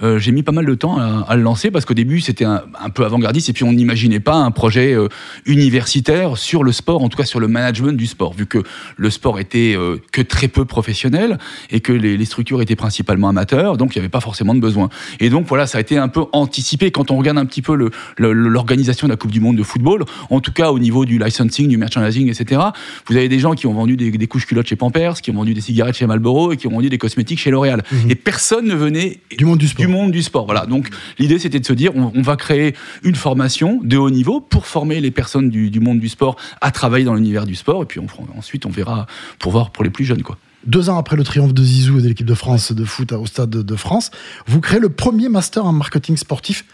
euh, 0.03 0.19
j'ai 0.19 0.31
mis 0.31 0.43
pas 0.43 0.51
mal 0.51 0.65
de 0.65 0.75
temps 0.75 0.97
à, 0.97 1.35
le 1.35 1.41
lancer 1.41 1.71
parce 1.71 1.85
qu'au 1.85 1.93
début 1.93 2.19
c'était 2.19 2.45
un, 2.45 2.61
peu 2.93 3.05
avant-gardiste 3.05 3.49
et 3.49 3.53
puis 3.53 3.63
on 3.63 3.73
n'imaginait 3.73 4.19
pas 4.19 4.35
un 4.35 4.51
projet 4.51 4.93
euh, 4.93 5.07
universitaire 5.45 6.37
sur 6.37 6.63
le 6.63 6.71
sport, 6.71 7.03
en 7.03 7.09
tout 7.09 7.17
cas 7.17 7.25
sur 7.25 7.39
le 7.39 7.47
management 7.47 7.97
du 7.97 8.07
sport, 8.07 8.33
vu 8.33 8.45
que 8.45 8.59
le 8.97 9.09
sport 9.09 9.39
était 9.39 9.75
euh, 9.75 9.97
que 10.11 10.21
très 10.21 10.47
peu 10.47 10.65
professionnel 10.65 11.37
et 11.71 11.79
que 11.79 11.91
les, 11.91 12.25
structures 12.25 12.61
étaient 12.61 12.75
principalement 12.75 13.29
amateurs, 13.29 13.77
donc 13.77 13.95
il 13.95 13.99
n'y 13.99 14.01
avait 14.01 14.09
pas 14.09 14.19
forcément 14.19 14.55
de 14.55 14.59
besoin. 14.59 14.89
Et 15.19 15.29
donc 15.29 15.45
voilà, 15.47 15.67
ça 15.67 15.77
a 15.77 15.81
été 15.81 15.97
un 15.97 16.07
peu 16.07 16.25
anticipé 16.31 16.89
quand 16.89 17.11
on 17.11 17.17
regarde 17.17 17.37
un 17.37 17.45
petit 17.45 17.61
peu 17.61 17.91
l'organisation 18.17 19.07
de 19.07 19.13
la 19.13 19.17
Coupe 19.17 19.31
du 19.31 19.39
Monde 19.39 19.57
de 19.57 19.63
football, 19.63 20.05
en 20.29 20.39
tout 20.39 20.51
cas 20.51 20.71
au 20.71 20.79
niveau 20.79 21.05
du 21.05 21.19
licensing, 21.19 21.67
du 21.67 21.77
merchandising, 21.77 22.29
etc. 22.29 22.61
Vous 23.07 23.15
avez 23.15 23.29
des 23.29 23.39
gens 23.39 23.53
qui 23.53 23.67
ont 23.67 23.73
vendu 23.73 23.95
des, 23.95 24.27
couches 24.27 24.47
culottes 24.47 24.67
chez 24.67 24.75
Pampers, 24.75 25.21
qui 25.21 25.31
ont 25.31 25.35
vendu 25.35 25.53
des 25.53 25.61
cigarettes 25.61 25.95
chez 25.95 26.07
Marlboro 26.07 26.51
et 26.51 26.57
qui 26.57 26.67
ont 26.67 26.71
vendu 26.71 26.89
des 26.89 26.97
cosmétiques 26.97 27.24
chez 27.35 27.51
L'Oréal. 27.51 27.83
Mhm. 27.91 28.11
Et 28.11 28.15
personne 28.15 28.65
ne 28.67 28.75
venait 28.75 29.19
du 29.37 29.45
monde 29.45 29.57
du 29.57 29.67
sport 29.67 29.85
du 29.85 29.91
monde 29.91 30.11
du 30.11 30.21
sport. 30.21 30.45
Voilà. 30.45 30.65
Donc 30.65 30.89
l'idée 31.19 31.39
c'était 31.39 31.59
de 31.59 31.65
se 31.65 31.73
dire 31.73 31.91
on, 31.95 32.21
va 32.21 32.35
créer 32.35 32.75
une 33.03 33.15
formation 33.15 33.79
de 33.83 33.97
haut 33.97 34.09
niveau 34.09 34.41
pour 34.41 34.67
former 34.67 34.99
les 35.01 35.11
personnes 35.11 35.49
du, 35.49 35.79
monde 35.79 35.99
du 35.99 36.09
sport 36.09 36.35
à 36.61 36.71
travailler 36.71 37.05
dans 37.05 37.15
l'univers 37.15 37.45
du 37.45 37.55
sport 37.55 37.83
et 37.83 37.85
puis 37.85 37.99
ensuite 38.37 38.65
on 38.65 38.69
verra 38.69 39.07
pour 39.39 39.51
voir 39.51 39.71
pour 39.71 39.83
les 39.83 39.89
plus 39.89 40.05
jeunes 40.05 40.23
quoi. 40.23 40.37
Deux 40.65 40.89
ans 40.89 40.97
après 40.97 41.15
le 41.15 41.23
triomphe 41.23 41.53
de 41.53 41.63
Zizou 41.63 41.99
et 41.99 42.01
de 42.01 42.07
l'équipe 42.07 42.25
de 42.25 42.33
France 42.33 42.71
de 42.71 42.85
foot 42.85 43.11
au 43.11 43.27
Stade 43.27 43.51
de 43.51 43.75
France, 43.75 44.09
vous 44.47 44.61
créez 44.61 44.79
le 44.79 44.89
premier 44.89 45.29
master 45.29 45.65
en 45.65 45.71
marketing 45.71 46.17
sportif 46.17 46.65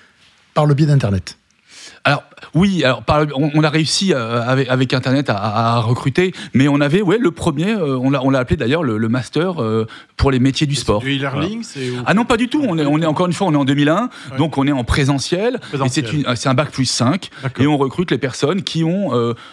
par 0.53 0.65
le 0.65 0.74
biais 0.74 0.86
d'Internet. 0.86 1.38
Alors 2.03 2.24
oui, 2.53 2.83
alors 2.83 3.03
on, 3.36 3.63
a 3.63 3.69
réussi 3.69 4.13
euh, 4.13 4.42
avec, 4.45 4.94
Internet 4.94 5.30
à, 5.30 5.80
recruter, 5.80 6.33
mais 6.53 6.68
on 6.68 6.81
avait 6.81 7.01
ouais 7.01 7.18
le 7.18 7.31
premier, 7.31 7.71
euh, 7.71 7.98
on 7.98 8.30
l'a 8.30 8.39
appelé 8.39 8.57
d'ailleurs 8.57 8.83
le, 8.83 9.09
master 9.09 9.62
euh, 9.62 9.86
pour 10.18 10.31
les 10.31 10.39
métiers 10.39 10.68
du 10.68 10.75
sport. 10.75 11.01
Du 11.01 11.18
e-learning, 11.18 11.63
Ah 12.06 12.13
non, 12.13 12.25
pas 12.25 12.38
du 12.38 12.48
tout. 12.48 12.63
On 12.68 12.77
est, 12.77 12.86
on 12.86 13.00
est 13.01 13.06
encore 13.06 13.27
une 13.27 13.33
fois, 13.33 13.48
on 13.48 13.53
est 13.53 13.57
en 13.57 13.65
2001, 13.65 14.09
donc 14.38 14.57
on 14.57 14.68
est 14.68 14.71
en 14.71 14.83
présentiel. 14.83 15.59
c'est 15.88 16.48
un 16.48 16.53
bac 16.53 16.71
plus 16.71 16.86
5 16.86 17.30
et 17.59 17.68
on 17.68 17.77
recrute 17.77 18.12
les 18.12 18.18
personnes 18.18 18.63
qui 18.63 18.83
ont 18.83 19.12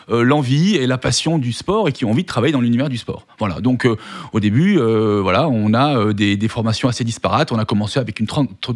l'envie 0.08 0.76
et 0.76 0.86
la 0.86 0.98
passion 0.98 1.38
du 1.38 1.52
sport 1.52 1.88
et 1.88 1.92
qui 1.92 2.04
ont 2.04 2.10
envie 2.10 2.22
de 2.22 2.28
travailler 2.28 2.52
dans 2.52 2.60
l'univers 2.60 2.88
du 2.88 2.98
sport. 2.98 3.26
Voilà. 3.38 3.60
Donc 3.60 3.86
au 4.32 4.40
début, 4.40 4.78
voilà, 4.78 5.48
on 5.48 5.74
a 5.74 6.12
des, 6.12 6.48
formations 6.48 6.88
assez 6.88 7.04
disparates. 7.04 7.52
On 7.52 7.58
a 7.58 7.64
commencé 7.64 8.00
avec 8.00 8.20
une, 8.20 8.26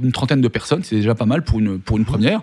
une 0.03 0.13
trentaine 0.13 0.43
de 0.43 0.49
personnes, 0.49 0.83
c'est 0.85 0.97
déjà 0.97 1.15
pas 1.15 1.27
mal 1.27 1.43
pour 1.43 1.59
une 1.59 1.79
pour 1.79 1.97
une 1.97 2.05
première. 2.05 2.41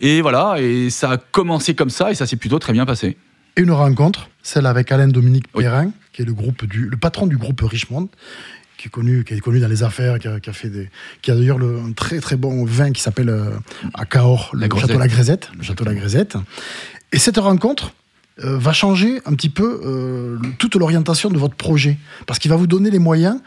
Et 0.00 0.20
voilà, 0.20 0.56
et 0.60 0.65
ça 0.90 1.12
a 1.12 1.16
commencé 1.16 1.74
comme 1.74 1.90
ça 1.90 2.10
et 2.10 2.14
ça 2.14 2.26
s'est 2.26 2.36
plutôt 2.36 2.58
très 2.58 2.72
bien 2.72 2.86
passé. 2.86 3.16
Et 3.56 3.62
une 3.62 3.70
rencontre, 3.70 4.28
celle 4.42 4.66
avec 4.66 4.92
Alain 4.92 5.08
Dominique 5.08 5.50
Perrin, 5.52 5.90
qui 6.12 6.22
est 6.22 6.24
le, 6.24 6.34
groupe 6.34 6.66
du, 6.66 6.88
le 6.88 6.96
patron 6.96 7.26
du 7.26 7.36
groupe 7.36 7.60
Richmond, 7.62 8.08
qui 8.76 8.88
est 8.88 8.90
connu, 8.90 9.24
qui 9.24 9.34
est 9.34 9.40
connu 9.40 9.60
dans 9.60 9.68
les 9.68 9.82
affaires, 9.82 10.18
qui 10.18 10.28
a, 10.28 10.52
fait 10.52 10.68
des, 10.68 10.90
qui 11.22 11.30
a 11.30 11.34
d'ailleurs 11.34 11.58
un 11.60 11.92
très 11.92 12.20
très 12.20 12.36
bon 12.36 12.64
vin 12.64 12.92
qui 12.92 13.00
s'appelle 13.00 13.30
euh, 13.30 13.50
à 13.94 14.04
Cahors, 14.04 14.50
le 14.52 14.68
château 14.78 14.98
La 14.98 15.08
Grisette, 15.08 15.50
le 15.56 15.62
château 15.62 15.84
La 15.84 15.94
Grisette. 15.94 16.36
Et 17.12 17.18
cette 17.18 17.38
rencontre 17.38 17.92
euh, 18.44 18.58
va 18.58 18.74
changer 18.74 19.22
un 19.24 19.34
petit 19.34 19.48
peu 19.48 19.80
euh, 19.84 20.38
toute 20.58 20.74
l'orientation 20.74 21.30
de 21.30 21.38
votre 21.38 21.54
projet, 21.54 21.96
parce 22.26 22.38
qu'il 22.38 22.50
va 22.50 22.56
vous 22.56 22.66
donner 22.66 22.90
les 22.90 22.98
moyens 22.98 23.40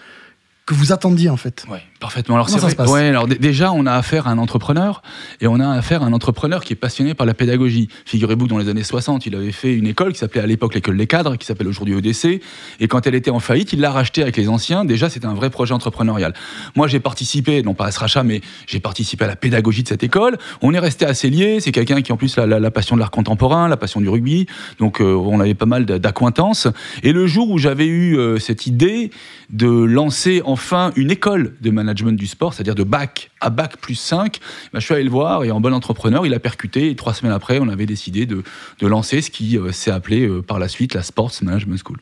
que 0.70 0.76
vous 0.76 0.94
attendiez 0.94 1.32
en 1.32 1.36
fait. 1.36 1.66
Oui, 1.68 1.80
parfaitement. 2.00 2.36
Alors, 2.36 2.48
ça 2.48 2.60
se 2.60 2.76
passe 2.76 2.92
ouais, 2.92 3.08
alors 3.08 3.28
déjà, 3.28 3.72
on 3.72 3.88
a 3.88 3.94
affaire 3.94 4.28
à 4.28 4.30
un 4.30 4.38
entrepreneur 4.38 5.02
et 5.42 5.48
on 5.48 5.60
a 5.60 5.68
affaire 5.68 6.04
à 6.04 6.06
un 6.06 6.14
entrepreneur 6.14 6.64
qui 6.64 6.74
est 6.74 6.76
passionné 6.76 7.16
par 7.16 7.26
la 7.26 7.34
pédagogie. 7.34 7.90
Figurez-vous 8.06 8.46
que 8.46 8.52
dans 8.52 8.60
les 8.60 8.70
années 8.70 8.84
60, 8.84 9.26
il 9.26 9.36
avait 9.36 9.52
fait 9.52 9.74
une 9.74 9.88
école 9.88 10.14
qui 10.14 10.20
s'appelait 10.20 10.42
à 10.42 10.46
l'époque 10.46 10.76
l'école 10.76 10.96
des 10.96 11.08
cadres, 11.08 11.38
qui 11.38 11.48
s'appelle 11.48 11.68
aujourd'hui 11.68 11.98
EDC. 11.98 12.44
Et 12.80 12.88
quand 12.88 13.08
elle 13.08 13.16
était 13.16 13.32
en 13.32 13.40
faillite, 13.40 13.74
il 13.74 13.80
l'a 13.80 13.90
rachetée 13.90 14.22
avec 14.22 14.38
les 14.38 14.48
anciens. 14.48 14.86
Déjà, 14.86 15.10
c'était 15.10 15.26
un 15.26 15.34
vrai 15.34 15.50
projet 15.50 15.74
entrepreneurial. 15.74 16.36
Moi, 16.76 16.88
j'ai 16.88 17.00
participé, 17.00 17.64
non 17.64 17.74
pas 17.74 17.88
à 17.88 17.92
ce 17.92 18.00
rachat, 18.00 18.22
mais 18.22 18.42
j'ai 18.68 18.80
participé 18.80 19.26
à 19.26 19.28
la 19.28 19.36
pédagogie 19.36 19.82
de 19.82 19.88
cette 19.88 20.04
école. 20.04 20.38
On 20.62 20.72
est 20.76 20.80
resté 20.80 21.08
assez 21.08 21.32
liés. 21.32 21.62
C'est 21.62 21.72
quelqu'un 21.72 22.04
qui, 22.04 22.12
en 22.12 22.18
plus, 22.18 22.38
a 22.38 22.46
la, 22.46 22.70
passion 22.70 22.96
de 22.96 23.00
l'art 23.00 23.10
contemporain, 23.10 23.68
la 23.68 23.78
passion 23.78 24.02
du 24.02 24.10
rugby. 24.10 24.46
Donc, 24.78 25.02
euh, 25.02 25.16
on 25.16 25.40
avait 25.40 25.56
pas 25.56 25.66
mal 25.66 25.88
d'acquaintances. 25.88 26.68
Et 27.02 27.12
le 27.12 27.26
jour 27.26 27.50
où 27.50 27.58
j'avais 27.58 27.88
eu 27.88 28.20
euh, 28.20 28.38
cette 28.38 28.68
idée 28.68 29.10
de 29.50 29.68
lancer 29.68 30.44
en 30.46 30.59
enfin 30.60 30.92
une 30.98 31.10
école 31.10 31.56
de 31.62 31.72
management 31.72 32.12
du 32.12 32.28
sport, 32.28 32.54
c'est-à-dire 32.54 32.76
de 32.76 32.84
bac 32.84 33.32
à 33.40 33.50
bac 33.50 33.78
plus 33.78 33.96
5, 33.96 34.40
bah, 34.74 34.80
je 34.80 34.86
suis 34.86 34.94
allé 34.94 35.06
le 35.06 35.10
voir 35.10 35.46
et 35.46 35.52
en 35.52 35.62
bon 35.62 35.74
entrepreneur, 35.74 36.26
il 36.26 36.34
a 36.34 36.40
percuté. 36.40 36.90
Et 36.90 36.96
trois 36.96 37.14
semaines 37.14 37.34
après, 37.34 37.60
on 37.60 37.70
avait 37.70 37.86
décidé 37.86 38.26
de, 38.26 38.44
lancer 38.82 39.22
ce 39.22 39.32
qui 39.32 39.58
euh, 39.58 39.72
s'est 39.72 39.92
appelé 39.92 40.28
euh, 40.28 40.42
par 40.42 40.60
la 40.60 40.68
suite 40.68 40.94
la 40.94 41.02
Sports 41.02 41.32
Management 41.42 41.82
School. 41.84 41.98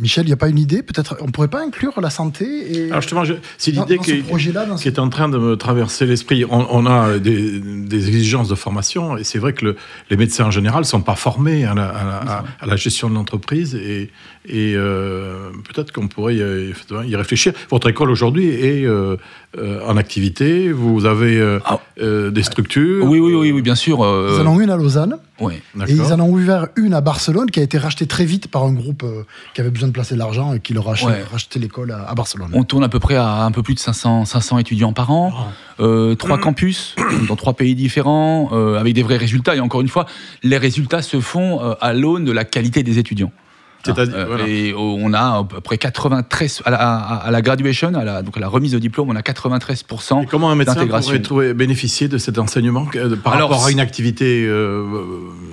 Michel, 0.00 0.24
il 0.24 0.28
n'y 0.28 0.32
a 0.32 0.36
pas 0.36 0.48
une 0.48 0.58
idée 0.58 0.82
Peut-être 0.82 1.16
on 1.20 1.26
ne 1.26 1.30
pourrait 1.30 1.48
pas 1.48 1.62
inclure 1.64 2.00
la 2.00 2.10
santé 2.10 2.44
et... 2.46 2.90
Alors 2.90 3.00
justement, 3.00 3.24
c'est 3.56 3.70
l'idée 3.72 3.98
qui, 3.98 4.22
qui, 4.22 4.88
est 4.88 4.98
en 4.98 5.08
train 5.08 5.28
de 5.28 5.38
me 5.38 5.56
traverser 5.56 6.06
l'esprit. 6.06 6.44
On, 6.48 6.86
a 6.86 7.18
des, 7.18 8.08
exigences 8.08 8.48
de 8.48 8.54
formation 8.54 9.16
et 9.16 9.24
c'est 9.24 9.38
vrai 9.38 9.52
que 9.52 9.76
les 10.10 10.16
médecins 10.16 10.46
en 10.46 10.50
général 10.50 10.80
ne 10.80 10.86
sont 10.86 11.02
pas 11.02 11.16
formés 11.16 11.64
à 11.64 11.74
la, 11.74 12.76
gestion 12.76 13.10
de 13.10 13.14
l'entreprise 13.14 13.74
et, 13.74 14.10
et 14.46 14.74
euh, 14.76 15.50
peut-être 15.72 15.92
qu'on 15.92 16.08
pourrait 16.08 16.36
y, 16.36 17.16
réfléchir. 17.16 17.52
Votre 17.70 17.88
école 17.90 18.10
aujourd'hui 18.10 18.48
est 18.48 18.86
euh, 18.86 19.16
euh, 19.56 19.80
en 19.86 19.96
activité, 19.96 20.70
vous 20.72 21.06
avez 21.06 21.58
ah. 21.64 21.80
des 21.98 22.42
structures 22.42 23.04
Oui, 23.04 23.18
oui, 23.18 23.34
oui, 23.34 23.52
oui 23.52 23.62
bien 23.62 23.74
sûr. 23.74 23.98
Vous 23.98 24.40
en 24.40 24.54
avez 24.54 24.64
une 24.64 24.70
à 24.70 24.76
Lausanne 24.76 25.18
Et 25.40 25.92
ils 25.92 26.12
en 26.12 26.20
ont 26.20 26.30
ouvert 26.30 26.68
une 26.76 26.94
à 26.94 27.00
Barcelone 27.00 27.50
qui 27.50 27.60
a 27.60 27.62
été 27.62 27.78
rachetée 27.78 28.06
très 28.06 28.24
vite 28.24 28.48
par 28.48 28.64
un 28.64 28.72
groupe 28.72 29.02
euh, 29.04 29.24
qui 29.54 29.60
avait 29.60 29.70
besoin 29.70 29.88
de 29.88 29.92
placer 29.92 30.14
de 30.14 30.18
l'argent 30.18 30.52
et 30.54 30.60
qui 30.60 30.74
leur 30.74 30.88
a 30.88 30.94
racheté, 31.30 31.58
l'école 31.58 31.92
à, 31.92 32.14
Barcelone. 32.14 32.50
On 32.52 32.64
tourne 32.64 32.84
à 32.84 32.88
peu 32.88 32.98
près 32.98 33.16
à 33.16 33.44
un 33.44 33.50
peu 33.50 33.62
plus 33.62 33.74
de 33.74 33.80
500, 33.80 34.24
500 34.24 34.58
étudiants 34.58 34.92
par 34.92 35.10
an, 35.10 35.32
ah. 35.34 35.82
euh, 35.82 36.14
trois 36.14 36.38
campus 36.38 36.96
dans 37.28 37.36
trois 37.36 37.54
pays 37.54 37.74
différents, 37.74 38.50
euh, 38.52 38.78
avec 38.78 38.94
des 38.94 39.02
vrais 39.02 39.16
résultats. 39.16 39.56
Et 39.56 39.60
encore 39.60 39.80
une 39.80 39.88
fois, 39.88 40.06
les 40.42 40.58
résultats 40.58 41.02
se 41.02 41.20
font 41.20 41.60
à 41.80 41.92
l'aune 41.92 42.24
de 42.24 42.32
la 42.32 42.44
qualité 42.44 42.82
des 42.82 42.98
étudiants. 42.98 43.32
Euh, 43.86 44.46
et 44.46 44.74
on 44.76 45.12
a 45.12 45.38
à 45.38 45.44
peu 45.44 45.60
près 45.60 45.78
93 45.78 46.62
à 46.64 46.70
la, 46.70 46.76
à 46.76 47.30
la 47.30 47.42
graduation, 47.42 47.94
à 47.94 48.04
la, 48.04 48.22
donc 48.22 48.36
à 48.36 48.40
la 48.40 48.48
remise 48.48 48.72
de 48.72 48.78
diplôme, 48.78 49.10
on 49.10 49.16
a 49.16 49.22
93 49.22 49.84
et 50.22 50.26
comment 50.26 50.50
un 50.50 50.54
médecin 50.54 50.86
pourrait 50.86 51.22
trouver, 51.22 51.54
bénéficier 51.54 52.08
de 52.08 52.18
cet 52.18 52.38
enseignement 52.38 52.86
par 53.22 53.34
rapport 53.34 53.64
à 53.64 53.70
une 53.70 53.80
activité 53.80 54.44
euh, 54.46 54.84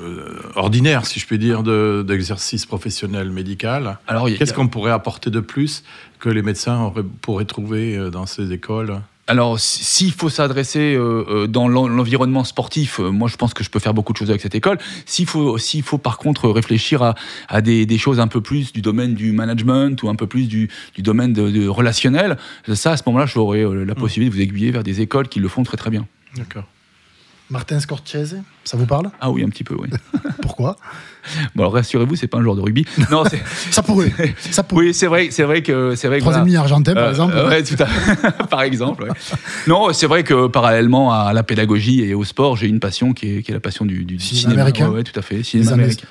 euh, 0.04 0.40
ordinaire, 0.56 1.06
si 1.06 1.20
je 1.20 1.28
puis 1.28 1.38
dire, 1.38 1.64
d'exercice 2.04 2.66
professionnel 2.66 3.32
médical? 3.32 3.98
Qu'est-ce 4.38 4.54
qu'on 4.54 4.68
pourrait 4.68 4.92
apporter 4.92 5.30
de 5.30 5.40
plus 5.40 5.84
que 6.20 6.30
les 6.30 6.42
médecins 6.42 6.94
pourraient 7.22 7.46
trouver 7.46 8.10
dans 8.12 8.26
ces 8.26 8.52
écoles? 8.52 9.02
Alors, 9.28 9.60
s'il 9.60 10.12
faut 10.12 10.30
s'adresser 10.30 10.94
euh, 10.94 11.26
euh, 11.28 11.48
dans 11.48 11.68
l'environnement 11.68 12.44
sportif, 12.44 13.00
euh, 13.00 13.10
moi 13.10 13.28
je 13.28 13.38
pense 13.38 13.56
que 13.56 13.64
je 13.64 13.72
peux 13.72 13.80
faire 13.80 13.96
beaucoup 13.96 14.14
de 14.14 14.18
choses 14.18 14.30
avec 14.30 14.42
cette 14.42 14.54
école. 14.54 14.78
S'il 15.08 15.26
faut, 15.26 15.58
s'il 15.58 15.82
faut 15.82 15.98
par 15.98 16.20
contre 16.20 16.48
réfléchir 16.50 17.16
à, 17.50 17.62
des, 17.62 17.98
choses 17.98 18.20
un 18.20 18.28
peu 18.28 18.42
plus 18.42 18.72
du 18.72 18.82
domaine 18.82 19.16
du 19.16 19.32
management 19.32 20.02
ou 20.04 20.10
un 20.10 20.16
peu 20.16 20.28
plus 20.28 20.48
du, 20.48 20.70
domaine 21.00 21.34
de, 21.34 21.68
relationnel, 21.68 22.38
ça 22.74 22.92
à 22.92 22.98
ce 22.98 23.04
moment-là, 23.08 23.26
j'aurais 23.26 23.64
la 23.64 23.94
mmh. 23.94 23.96
possibilité 23.96 24.30
de 24.30 24.36
vous 24.36 24.42
aiguiller 24.42 24.72
vers 24.72 24.84
des 24.84 25.02
écoles 25.02 25.28
qui 25.28 25.40
le 25.40 25.48
font 25.48 25.64
très 25.64 25.78
très 25.78 25.90
bien. 25.90 26.06
D'accord. 26.38 26.66
Martin 27.50 27.80
Scorsese, 27.80 28.38
ça 28.64 28.76
vous 28.76 28.88
parle? 28.88 29.12
Ah 29.22 29.30
oui, 29.30 29.44
un 29.44 29.50
petit 29.50 29.64
peu, 29.64 29.76
oui. 29.78 29.88
Pourquoi? 30.42 30.78
Bon, 31.56 31.64
alors 31.64 31.74
rassurez-vous, 31.74 32.16
c'est 32.16 32.28
pas 32.28 32.40
un 32.40 32.42
joueur 32.42 32.56
de 32.56 32.62
rugby. 32.62 32.86
Non, 33.12 33.24
ça 33.72 33.84
pourrait. 33.84 34.12
Ça 34.52 34.64
pourrait. 34.64 34.88
Oui, 34.88 34.94
c'est 34.94 35.06
vrai, 35.06 35.28
c'est 35.30 35.44
vrai 35.44 35.62
que 35.62 35.96
c'est 35.96 36.08
vrai. 36.08 36.20
Troisième 36.20 36.48
ligne 36.48 36.58
argentin, 36.58 36.94
par 36.94 37.04
euh, 37.04 37.10
exemple. 37.10 37.34
Euh, 37.36 37.62
tout 37.62 37.84
à... 37.84 38.44
par 38.50 38.64
exemple. 38.64 39.08
Non, 39.68 39.94
c'est 39.94 40.08
vrai 40.08 40.24
que 40.24 40.48
parallèlement 40.48 41.14
à 41.14 41.34
la 41.34 41.44
pédagogie 41.44 42.02
et 42.02 42.16
au 42.16 42.24
sport, 42.24 42.58
j'ai 42.58 42.68
une 42.68 42.80
passion 42.80 43.14
qui 43.14 43.38
est, 43.38 43.44
qui 43.44 43.52
est, 43.52 43.54
la 43.54 43.60
passion 43.60 43.86
du, 43.86 44.06
du 44.06 44.20
cinéma, 44.20 44.42
cinéma, 44.42 44.62
américain. 44.62 44.90
Oui, 44.90 45.04
tout 45.04 45.18
à 45.20 45.22
fait. 45.22 45.44
Cinéma 45.44 45.74
américain. 45.74 46.08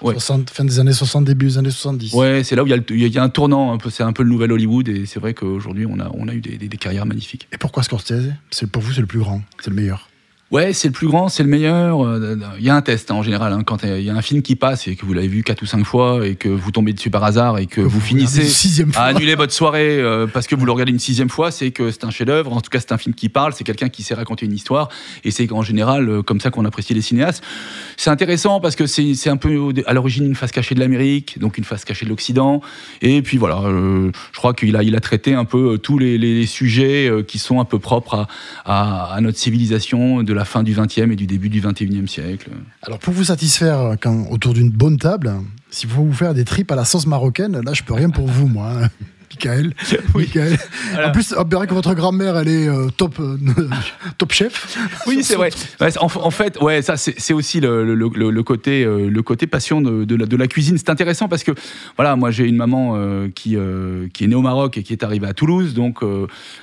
fin 0.52 0.64
des 0.64 0.78
années 0.78 0.92
60, 0.92 1.24
début 1.24 1.46
des 1.46 1.58
années 1.58 1.70
70. 1.70 2.14
Ouais, 2.14 2.42
c'est 2.44 2.54
là 2.54 2.62
où 2.62 2.66
il 2.66 2.96
y, 2.96 3.08
y, 3.08 3.18
a 3.18 3.22
un 3.22 3.28
tournant. 3.28 3.76
C'est 3.90 4.04
un 4.04 4.12
peu 4.12 4.22
le 4.22 4.30
nouvel 4.30 4.52
Hollywood, 4.52 4.88
et 4.88 5.06
c'est 5.06 5.18
vrai 5.18 5.34
qu'aujourd'hui, 5.34 5.86
on 5.86 5.98
a, 5.98 6.10
on 6.14 6.28
a 6.28 6.32
eu 6.32 6.40
des, 6.40 6.58
des, 6.58 6.68
des 6.68 6.76
carrières 6.76 7.06
magnifiques. 7.06 7.48
Et 7.52 7.58
pourquoi 7.58 7.82
Scorsese? 7.82 8.32
C'est 8.50 8.70
pour 8.70 8.82
vous, 8.82 8.92
c'est 8.92 9.00
le 9.00 9.06
plus 9.06 9.18
grand, 9.18 9.42
c'est 9.60 9.70
le 9.70 9.76
meilleur. 9.76 10.08
Ouais, 10.54 10.72
c'est 10.72 10.86
le 10.86 10.92
plus 10.92 11.08
grand, 11.08 11.28
c'est 11.28 11.42
le 11.42 11.48
meilleur. 11.48 12.06
Euh, 12.06 12.38
il 12.60 12.64
y 12.64 12.70
a 12.70 12.76
un 12.76 12.80
test 12.80 13.10
hein, 13.10 13.16
en 13.16 13.24
général. 13.24 13.52
Hein, 13.52 13.64
quand 13.66 13.82
il 13.82 14.02
y 14.02 14.08
a 14.08 14.14
un 14.14 14.22
film 14.22 14.40
qui 14.40 14.54
passe 14.54 14.86
et 14.86 14.94
que 14.94 15.04
vous 15.04 15.12
l'avez 15.12 15.26
vu 15.26 15.42
quatre 15.42 15.62
ou 15.62 15.66
cinq 15.66 15.84
fois 15.84 16.24
et 16.24 16.36
que 16.36 16.48
vous 16.48 16.70
tombez 16.70 16.92
dessus 16.92 17.10
par 17.10 17.24
hasard 17.24 17.58
et 17.58 17.66
que 17.66 17.80
vous, 17.80 17.98
finissez 17.98 18.84
à 18.94 19.06
annuler 19.06 19.34
votre 19.34 19.52
soirée 19.52 19.98
euh, 20.00 20.28
parce 20.28 20.46
que 20.46 20.54
vous 20.54 20.64
le 20.64 20.70
regardez 20.70 20.92
une 20.92 21.00
sixième 21.00 21.28
fois, 21.28 21.50
c'est 21.50 21.72
que 21.72 21.90
c'est 21.90 22.04
un 22.04 22.10
chef-d'œuvre. 22.10 22.52
En 22.52 22.60
tout 22.60 22.70
cas, 22.70 22.78
c'est 22.78 22.92
un 22.92 22.98
film 22.98 23.16
qui 23.16 23.28
parle. 23.28 23.52
C'est 23.52 23.64
quelqu'un 23.64 23.88
qui 23.88 24.04
sait 24.04 24.14
raconter 24.14 24.46
une 24.46 24.52
histoire 24.52 24.90
et 25.24 25.32
c'est 25.32 25.50
en 25.50 25.62
général 25.62 26.08
euh, 26.08 26.22
comme 26.22 26.38
ça 26.38 26.52
qu'on 26.52 26.64
apprécie 26.64 26.94
les 26.94 27.02
cinéastes. 27.02 27.42
C'est 27.96 28.10
intéressant 28.10 28.60
parce 28.60 28.76
que 28.76 28.86
c'est 28.86 29.30
un 29.30 29.36
peu 29.36 29.72
à 29.86 29.92
l'origine 29.92 30.24
une 30.24 30.36
face 30.36 30.52
cachée 30.52 30.76
de 30.76 30.80
l'Amérique, 30.80 31.36
donc 31.40 31.58
une 31.58 31.64
face 31.64 31.84
cachée 31.84 32.04
de 32.04 32.10
l'Occident. 32.10 32.60
Et 33.02 33.22
puis 33.22 33.38
voilà, 33.38 33.60
je 33.64 34.36
crois 34.36 34.54
qu'il 34.54 34.76
a, 34.76 34.84
il 34.84 34.94
a 34.94 35.00
traité 35.00 35.34
un 35.34 35.46
peu 35.46 35.78
tous 35.78 35.98
les, 35.98 36.46
sujets 36.46 37.10
qui 37.26 37.40
sont 37.40 37.58
un 37.58 37.64
peu 37.64 37.80
propres 37.80 38.28
à, 38.64 39.12
à 39.14 39.20
notre 39.20 39.38
civilisation 39.38 40.22
de 40.22 40.32
la 40.32 40.43
fin 40.44 40.62
du 40.62 40.74
XXe 40.74 40.98
et 40.98 41.16
du 41.16 41.26
début 41.26 41.48
du 41.48 41.60
XXIe 41.60 42.08
siècle. 42.08 42.50
Alors 42.82 42.98
pour 42.98 43.12
vous 43.12 43.24
satisfaire 43.24 43.96
quand, 44.00 44.26
autour 44.30 44.54
d'une 44.54 44.70
bonne 44.70 44.98
table, 44.98 45.32
s'il 45.70 45.90
faut 45.90 46.02
vous 46.02 46.12
faire 46.12 46.34
des 46.34 46.44
tripes 46.44 46.70
à 46.70 46.76
la 46.76 46.84
sauce 46.84 47.06
marocaine, 47.06 47.60
là 47.60 47.72
je 47.72 47.82
peux 47.82 47.94
rien 47.94 48.10
pour 48.10 48.26
vous 48.26 48.46
moi. 48.46 48.72
Hein. 49.46 49.70
Michael. 50.14 50.58
En 51.04 51.10
plus, 51.10 51.34
on 51.36 51.44
verra 51.44 51.66
que 51.66 51.74
votre 51.74 51.94
grand-mère, 51.94 52.36
elle 52.36 52.48
est 52.48 52.68
euh, 52.68 52.88
top, 52.96 53.18
euh, 53.18 53.36
top 54.18 54.32
chef. 54.32 54.78
Oui, 55.06 55.22
c'est 55.22 55.36
vrai. 55.36 55.50
En, 56.00 56.30
fait, 56.30 56.60
ouais, 56.60 56.82
ça, 56.82 56.96
c'est 56.96 57.32
aussi 57.32 57.60
le, 57.60 57.94
le, 57.94 58.42
côté, 58.42 58.84
euh, 58.84 59.08
le 59.08 59.22
côté 59.22 59.46
passion 59.46 59.80
de, 59.80 60.04
de, 60.04 60.36
la, 60.36 60.46
cuisine. 60.46 60.78
C'est 60.78 60.90
intéressant 60.90 61.28
parce 61.28 61.44
que, 61.44 61.52
voilà, 61.96 62.16
moi, 62.16 62.30
j'ai 62.30 62.46
une 62.46 62.56
maman 62.56 62.98
qui, 63.34 63.56
qui 64.12 64.24
est 64.24 64.26
née 64.26 64.34
au 64.34 64.42
Maroc 64.42 64.78
et 64.78 64.82
qui 64.82 64.92
est 64.92 65.02
arrivée 65.02 65.26
à 65.26 65.34
Toulouse. 65.34 65.74
Donc, 65.74 66.00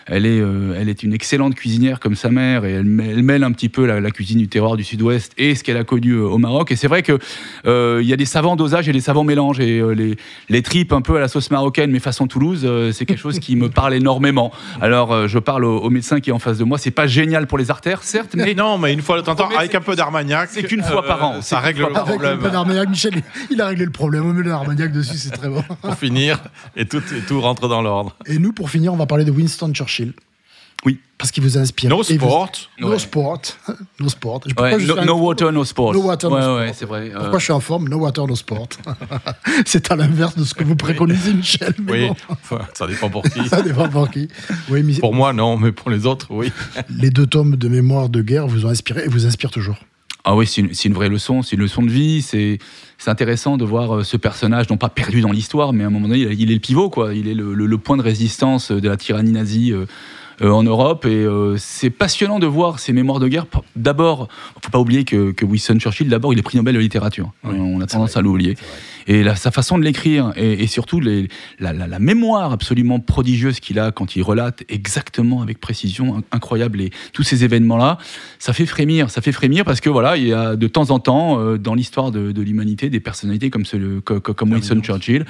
elle, 0.05 0.25
est, 0.25 0.37
elle 0.37 0.89
est 0.89 1.03
une 1.03 1.13
excellente 1.13 1.55
cuisinière 1.55 1.99
comme 1.99 2.15
sa 2.15 2.29
mère 2.29 2.65
et 2.65 2.71
elle, 2.71 2.83
mêle 2.85 3.43
un 3.43 3.51
petit 3.51 3.69
peu 3.69 3.85
la, 3.85 4.11
cuisine 4.11 4.39
du 4.39 4.47
terroir 4.47 4.75
du 4.77 4.83
sud-ouest 4.83 5.33
et 5.37 5.55
ce 5.55 5.63
qu'elle 5.63 5.77
a 5.77 5.83
connu 5.83 6.15
au 6.15 6.37
Maroc. 6.37 6.71
Et 6.71 6.75
c'est 6.75 6.87
vrai 6.87 7.03
qu'il 7.03 7.19
il 7.65 8.07
y 8.07 8.13
a 8.13 8.17
des 8.17 8.25
savants 8.25 8.55
dosages 8.55 8.87
et 8.89 8.93
des 8.93 9.01
savants 9.01 9.23
mélanges. 9.23 9.59
Et 9.59 9.81
les, 9.95 10.15
les 10.49 10.61
tripes 10.61 10.93
un 10.93 11.01
peu 11.01 11.17
à 11.17 11.19
la 11.19 11.27
sauce 11.27 11.51
marocaine, 11.51 11.91
mais 11.91 11.99
façon 11.99 12.27
Toulouse, 12.27 12.60
euh, 12.63 12.91
c'est 12.91 13.05
quelque 13.05 13.19
chose 13.19 13.39
qui 13.39 13.55
me 13.55 13.69
parle 13.69 13.93
énormément. 13.93 14.51
Alors, 14.81 15.11
euh, 15.11 15.27
je 15.27 15.39
parle 15.39 15.65
au, 15.65 15.89
médecin 15.89 16.19
qui 16.19 16.29
est 16.29 16.33
en 16.33 16.39
face 16.39 16.57
de 16.57 16.63
moi. 16.63 16.77
C'est 16.77 16.91
pas 16.91 17.07
génial 17.07 17.47
pour 17.47 17.57
les 17.57 17.71
artères, 17.71 18.03
certes, 18.03 18.35
mais 18.35 18.53
non, 18.53 18.77
mais 18.77 18.93
une 18.93 19.01
fois 19.01 19.17
de 19.17 19.21
temps 19.21 19.35
temps, 19.35 19.49
avec 19.57 19.75
un 19.75 19.81
peu 19.81 19.95
d'armagnac, 19.95 20.49
c'est 20.51 20.63
qu'une 20.63 20.83
fois 20.83 21.03
par 21.03 21.23
an. 21.23 21.41
Ça 21.41 21.59
règle 21.59 21.81
le 21.81 21.87
problème. 21.89 22.23
Avec 22.23 22.39
un 22.39 22.43
peu 22.43 22.49
d'armagnac, 22.51 22.89
Michel, 22.89 23.21
il 23.49 23.61
a 23.61 23.67
réglé 23.67 23.85
le 23.85 23.91
problème. 23.91 24.25
On 24.25 24.33
met 24.33 24.43
l'armagnac 24.43 24.91
dessus, 24.91 25.17
c'est 25.17 25.31
très 25.31 25.49
bon. 25.49 25.63
Pour 25.81 25.95
finir, 25.95 26.39
et 26.75 26.85
tout, 26.85 27.01
et 27.15 27.21
tout 27.27 27.41
rentre 27.41 27.67
dans 27.67 27.81
l'ordre. 27.81 28.15
Et 28.25 28.39
nous, 28.39 28.53
pour 28.53 28.69
finir, 28.69 28.93
on 28.93 28.97
va 28.97 29.05
parler 29.05 29.25
de 29.25 29.31
Winston 29.31 29.73
Churchill. 29.73 30.13
Oui. 30.85 31.00
Parce 31.17 31.31
qu'il 31.31 31.43
vous 31.43 31.57
inspire. 31.57 31.89
No 31.89 32.01
sport. 32.01 32.51
No 32.79 32.97
sport. 32.97 33.41
No 34.00 34.09
sport. 34.09 34.41
no, 35.05 35.15
water, 35.17 35.51
no 35.51 35.63
sport. 35.63 35.93
No 35.93 36.01
water, 36.01 36.31
no 36.31 36.41
sport. 36.41 36.73
c'est 36.73 36.85
vrai. 36.85 37.11
Pourquoi 37.15 37.38
je 37.38 37.43
suis 37.43 37.53
en 37.53 37.59
forme? 37.59 37.88
No 37.88 37.97
water, 37.97 38.25
no 38.25 38.35
sport. 38.35 38.69
c'est 39.65 39.91
à 39.91 39.95
l'inverse 39.95 40.35
de 40.35 40.43
ce 40.43 40.55
que 40.55 40.63
vous 40.63 40.75
préconisez, 40.75 41.33
Michel. 41.33 41.75
oui, 41.88 42.09
ça 42.73 42.88
dépend 42.88 43.09
pour 43.09 43.21
qui. 43.23 43.47
ça 43.50 43.61
dépend 43.61 43.88
pour 43.88 44.09
qui. 44.09 44.27
Oui, 44.69 44.81
Pour 45.00 45.13
moi, 45.13 45.33
non, 45.33 45.57
mais 45.57 45.71
pour 45.71 45.91
les 45.91 46.07
autres, 46.07 46.27
oui. 46.31 46.51
les 46.89 47.11
deux 47.11 47.27
tomes 47.27 47.55
de 47.55 47.67
mémoire 47.67 48.09
de 48.09 48.21
guerre 48.23 48.47
vous 48.47 48.65
ont 48.65 48.69
inspiré 48.69 49.03
et 49.05 49.07
vous 49.07 49.27
inspirent 49.27 49.51
toujours. 49.51 49.77
Ah 50.23 50.35
oui, 50.35 50.45
c'est 50.45 50.61
une, 50.61 50.71
une, 50.85 50.93
vraie 50.93 51.09
leçon, 51.09 51.41
c'est 51.41 51.55
une 51.55 51.61
leçon 51.61 51.81
de 51.81 51.89
vie. 51.89 52.21
C'est 52.21 52.59
intéressant 53.07 53.57
de 53.57 53.65
voir 53.65 53.97
euh, 53.97 54.03
ce 54.03 54.17
personnage, 54.17 54.69
non 54.69 54.77
pas 54.77 54.89
perdu 54.89 55.21
dans 55.21 55.31
l'histoire, 55.31 55.73
mais 55.73 55.83
à 55.83 55.88
un 55.88 55.89
moment 55.89 56.07
donné, 56.07 56.19
il 56.19 56.51
est 56.51 56.53
le 56.53 56.59
pivot, 56.59 56.89
quoi. 56.89 57.13
Il 57.15 57.27
est 57.27 57.33
le, 57.33 57.55
le, 57.55 57.65
le 57.65 57.77
point 57.77 57.97
de 57.97 58.03
résistance 58.03 58.71
de 58.71 58.88
la 58.88 58.97
tyrannie 58.97 59.31
nazie 59.31 59.71
euh, 59.71 59.85
en 60.50 60.63
Europe. 60.63 61.05
Et 61.05 61.10
euh, 61.10 61.57
c'est 61.57 61.89
passionnant 61.89 62.39
de 62.39 62.48
voir 62.48 62.79
ces 62.79 62.93
mémoires 62.93 63.19
de 63.19 63.27
guerre. 63.27 63.45
D'abord, 63.75 64.27
il 64.57 64.65
faut 64.65 64.71
pas 64.71 64.79
oublier 64.79 65.03
que, 65.03 65.31
que 65.31 65.45
Winston 65.45 65.77
Churchill, 65.79 66.10
d'abord, 66.10 66.33
il 66.33 66.39
est 66.39 66.43
prix 66.43 66.57
Nobel 66.57 66.75
de 66.75 66.79
littérature. 66.79 67.31
on 67.43 67.81
a 67.81 67.88
tendance 67.88 68.17
à 68.17 68.21
l'oublier. 68.21 68.57
Et 69.08 69.24
sa 69.36 69.51
façon 69.51 69.77
de 69.77 69.84
l'écrire, 69.84 70.34
et, 70.36 70.67
surtout 70.67 71.00
les, 71.00 71.27
la, 71.60 71.74
la, 71.74 72.00
mémoire 72.00 72.51
absolument 72.51 73.00
prodigieuse 73.00 73.60
qu'il 73.60 73.79
a 73.79 73.91
quand 73.91 74.15
il 74.15 74.24
relate 74.24 74.63
exactement 74.70 75.41
avec 75.41 75.60
précision 75.60 76.24
incroyable 76.31 76.81
et 76.81 76.91
tous 77.13 77.24
ces 77.24 77.43
événements-là, 77.43 77.98
ça 78.39 78.53
fait 78.53 78.65
frémir, 78.65 79.10
ça 79.10 79.22
fait 79.22 79.31
frémir 79.31 79.65
parce 79.65 79.81
que 79.81 79.89
voilà, 79.89 80.17
il 80.17 80.27
y 80.27 80.34
a 80.34 80.55
de 80.55 80.67
temps 80.67 80.91
en 80.91 81.00
temps 81.00 81.39
euh, 81.39 81.58
dans 81.58 81.75
l'histoire 81.75 82.12
de, 82.12 82.31
de 82.31 82.41
l'humanité 82.41 82.89
des 82.89 83.00
personnalités 83.00 83.50
comme, 83.50 83.65
ce, 83.65 84.00
comme 84.00 84.51
Winston 84.51 84.81
Churchill. 84.81 85.25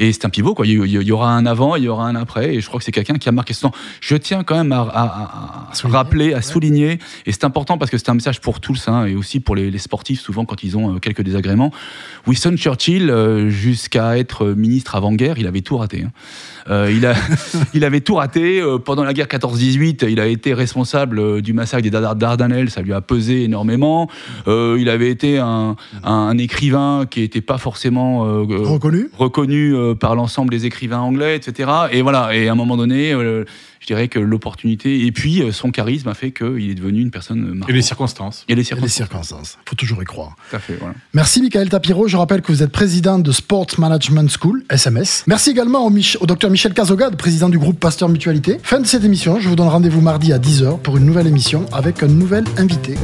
Et 0.00 0.12
c'est 0.12 0.24
un 0.24 0.30
pivot, 0.30 0.54
quoi. 0.54 0.66
Il 0.66 0.72
y, 0.72 1.12
aura 1.12 1.30
un 1.30 1.44
avant, 1.44 1.76
il 1.76 1.84
y 1.84 1.88
aura 1.88 2.08
un 2.08 2.16
après. 2.16 2.54
Et 2.54 2.60
je 2.60 2.66
crois 2.66 2.78
que 2.78 2.84
c'est 2.84 2.90
quelqu'un 2.90 3.18
qui 3.18 3.28
a 3.28 3.32
marqué 3.32 3.52
ce 3.52 3.60
temps. 3.60 3.72
Je 4.00 4.16
tiens 4.16 4.44
quand 4.44 4.56
même 4.56 4.72
à, 4.72 4.80
à, 4.80 5.70
rappeler, 5.84 6.32
à 6.32 6.40
souligner. 6.40 6.98
Et 7.26 7.32
c'est 7.32 7.44
important 7.44 7.76
parce 7.76 7.90
que 7.90 7.98
c'est 7.98 8.08
un 8.08 8.14
message 8.14 8.40
pour 8.40 8.60
tous, 8.60 8.88
hein, 8.88 9.04
et 9.04 9.14
aussi 9.14 9.40
pour 9.40 9.54
les, 9.56 9.76
sportifs, 9.76 10.20
souvent 10.20 10.46
quand 10.46 10.62
ils 10.62 10.78
ont 10.78 10.96
euh, 10.96 10.98
quelques 10.98 11.20
désagréments. 11.20 11.70
Winston 12.26 12.56
Churchill, 12.56 12.99
euh, 13.08 13.48
jusqu'à 13.48 14.18
être 14.18 14.48
ministre 14.48 14.96
avant-guerre, 14.96 15.38
il 15.38 15.46
avait 15.46 15.62
tout 15.62 15.78
raté. 15.78 16.02
Hein. 16.04 16.10
Euh, 16.68 16.92
il, 16.94 17.06
a, 17.06 17.14
il 17.74 17.84
avait 17.84 18.00
tout 18.00 18.16
raté. 18.16 18.62
pendant 18.84 19.04
la 19.04 19.14
guerre 19.14 19.28
14-18, 19.28 20.06
il 20.10 20.20
a 20.20 20.26
été 20.26 20.52
responsable 20.52 21.40
du 21.40 21.52
massacre 21.52 21.82
des 21.82 21.90
Dardanelles. 21.90 22.70
Ça 22.70 22.82
lui 22.82 22.92
a 22.92 23.00
pesé 23.00 23.44
énormément. 23.44 24.10
il 24.46 24.88
avait 24.90 25.10
été 25.10 25.38
un, 25.38 25.76
un 26.04 26.36
écrivain 26.36 27.06
qui 27.08 27.20
n'était 27.20 27.40
pas 27.40 27.58
forcément 27.58 28.20
reconnu, 28.44 29.08
reconnu 29.16 29.74
par 29.98 30.14
l'ensemble 30.14 30.50
des 30.50 30.66
écrivains 30.66 30.98
anglais, 30.98 31.36
etc. 31.36 31.70
Et 31.92 32.02
voilà, 32.02 32.34
et 32.34 32.48
à 32.48 32.52
un 32.52 32.54
moment 32.54 32.76
donné, 32.76 33.12
euh, 33.12 33.44
je 33.80 33.86
dirais 33.86 34.08
que 34.08 34.18
l'opportunité 34.18 35.06
et 35.06 35.12
puis 35.12 35.42
euh, 35.42 35.52
son 35.52 35.70
charisme 35.70 36.08
a 36.08 36.14
fait 36.14 36.32
qu'il 36.32 36.70
est 36.70 36.74
devenu 36.74 37.00
une 37.00 37.10
personne 37.10 37.40
marquante. 37.54 37.70
Et 37.70 37.72
les 37.72 37.82
circonstances. 37.82 38.44
Et 38.48 38.54
les 38.54 38.64
circonstances. 38.64 39.58
Il 39.66 39.70
faut 39.70 39.76
toujours 39.76 40.02
y 40.02 40.04
croire. 40.04 40.36
Tout 40.50 40.56
à 40.56 40.58
fait, 40.58 40.76
voilà. 40.76 40.94
Merci 41.14 41.40
Michael 41.40 41.68
Tapiro. 41.68 42.08
Je 42.08 42.16
rappelle 42.16 42.42
que 42.42 42.52
vous 42.52 42.62
êtes 42.62 42.72
président 42.72 42.89
de 42.90 43.32
Sports 43.32 43.78
Management 43.78 44.28
School, 44.28 44.64
SMS. 44.68 45.22
Merci 45.28 45.50
également 45.50 45.86
au, 45.86 45.90
au 46.20 46.26
docteur 46.26 46.50
Michel 46.50 46.74
Cazogade, 46.74 47.16
président 47.16 47.48
du 47.48 47.58
groupe 47.58 47.78
Pasteur 47.78 48.08
Mutualité. 48.08 48.58
Fin 48.62 48.80
de 48.80 48.86
cette 48.86 49.04
émission, 49.04 49.38
je 49.38 49.48
vous 49.48 49.56
donne 49.56 49.68
rendez-vous 49.68 50.00
mardi 50.00 50.32
à 50.32 50.38
10h 50.38 50.80
pour 50.80 50.96
une 50.96 51.04
nouvelle 51.04 51.28
émission 51.28 51.66
avec 51.72 52.02
un 52.02 52.08
nouvel 52.08 52.44
invité. 52.56 52.96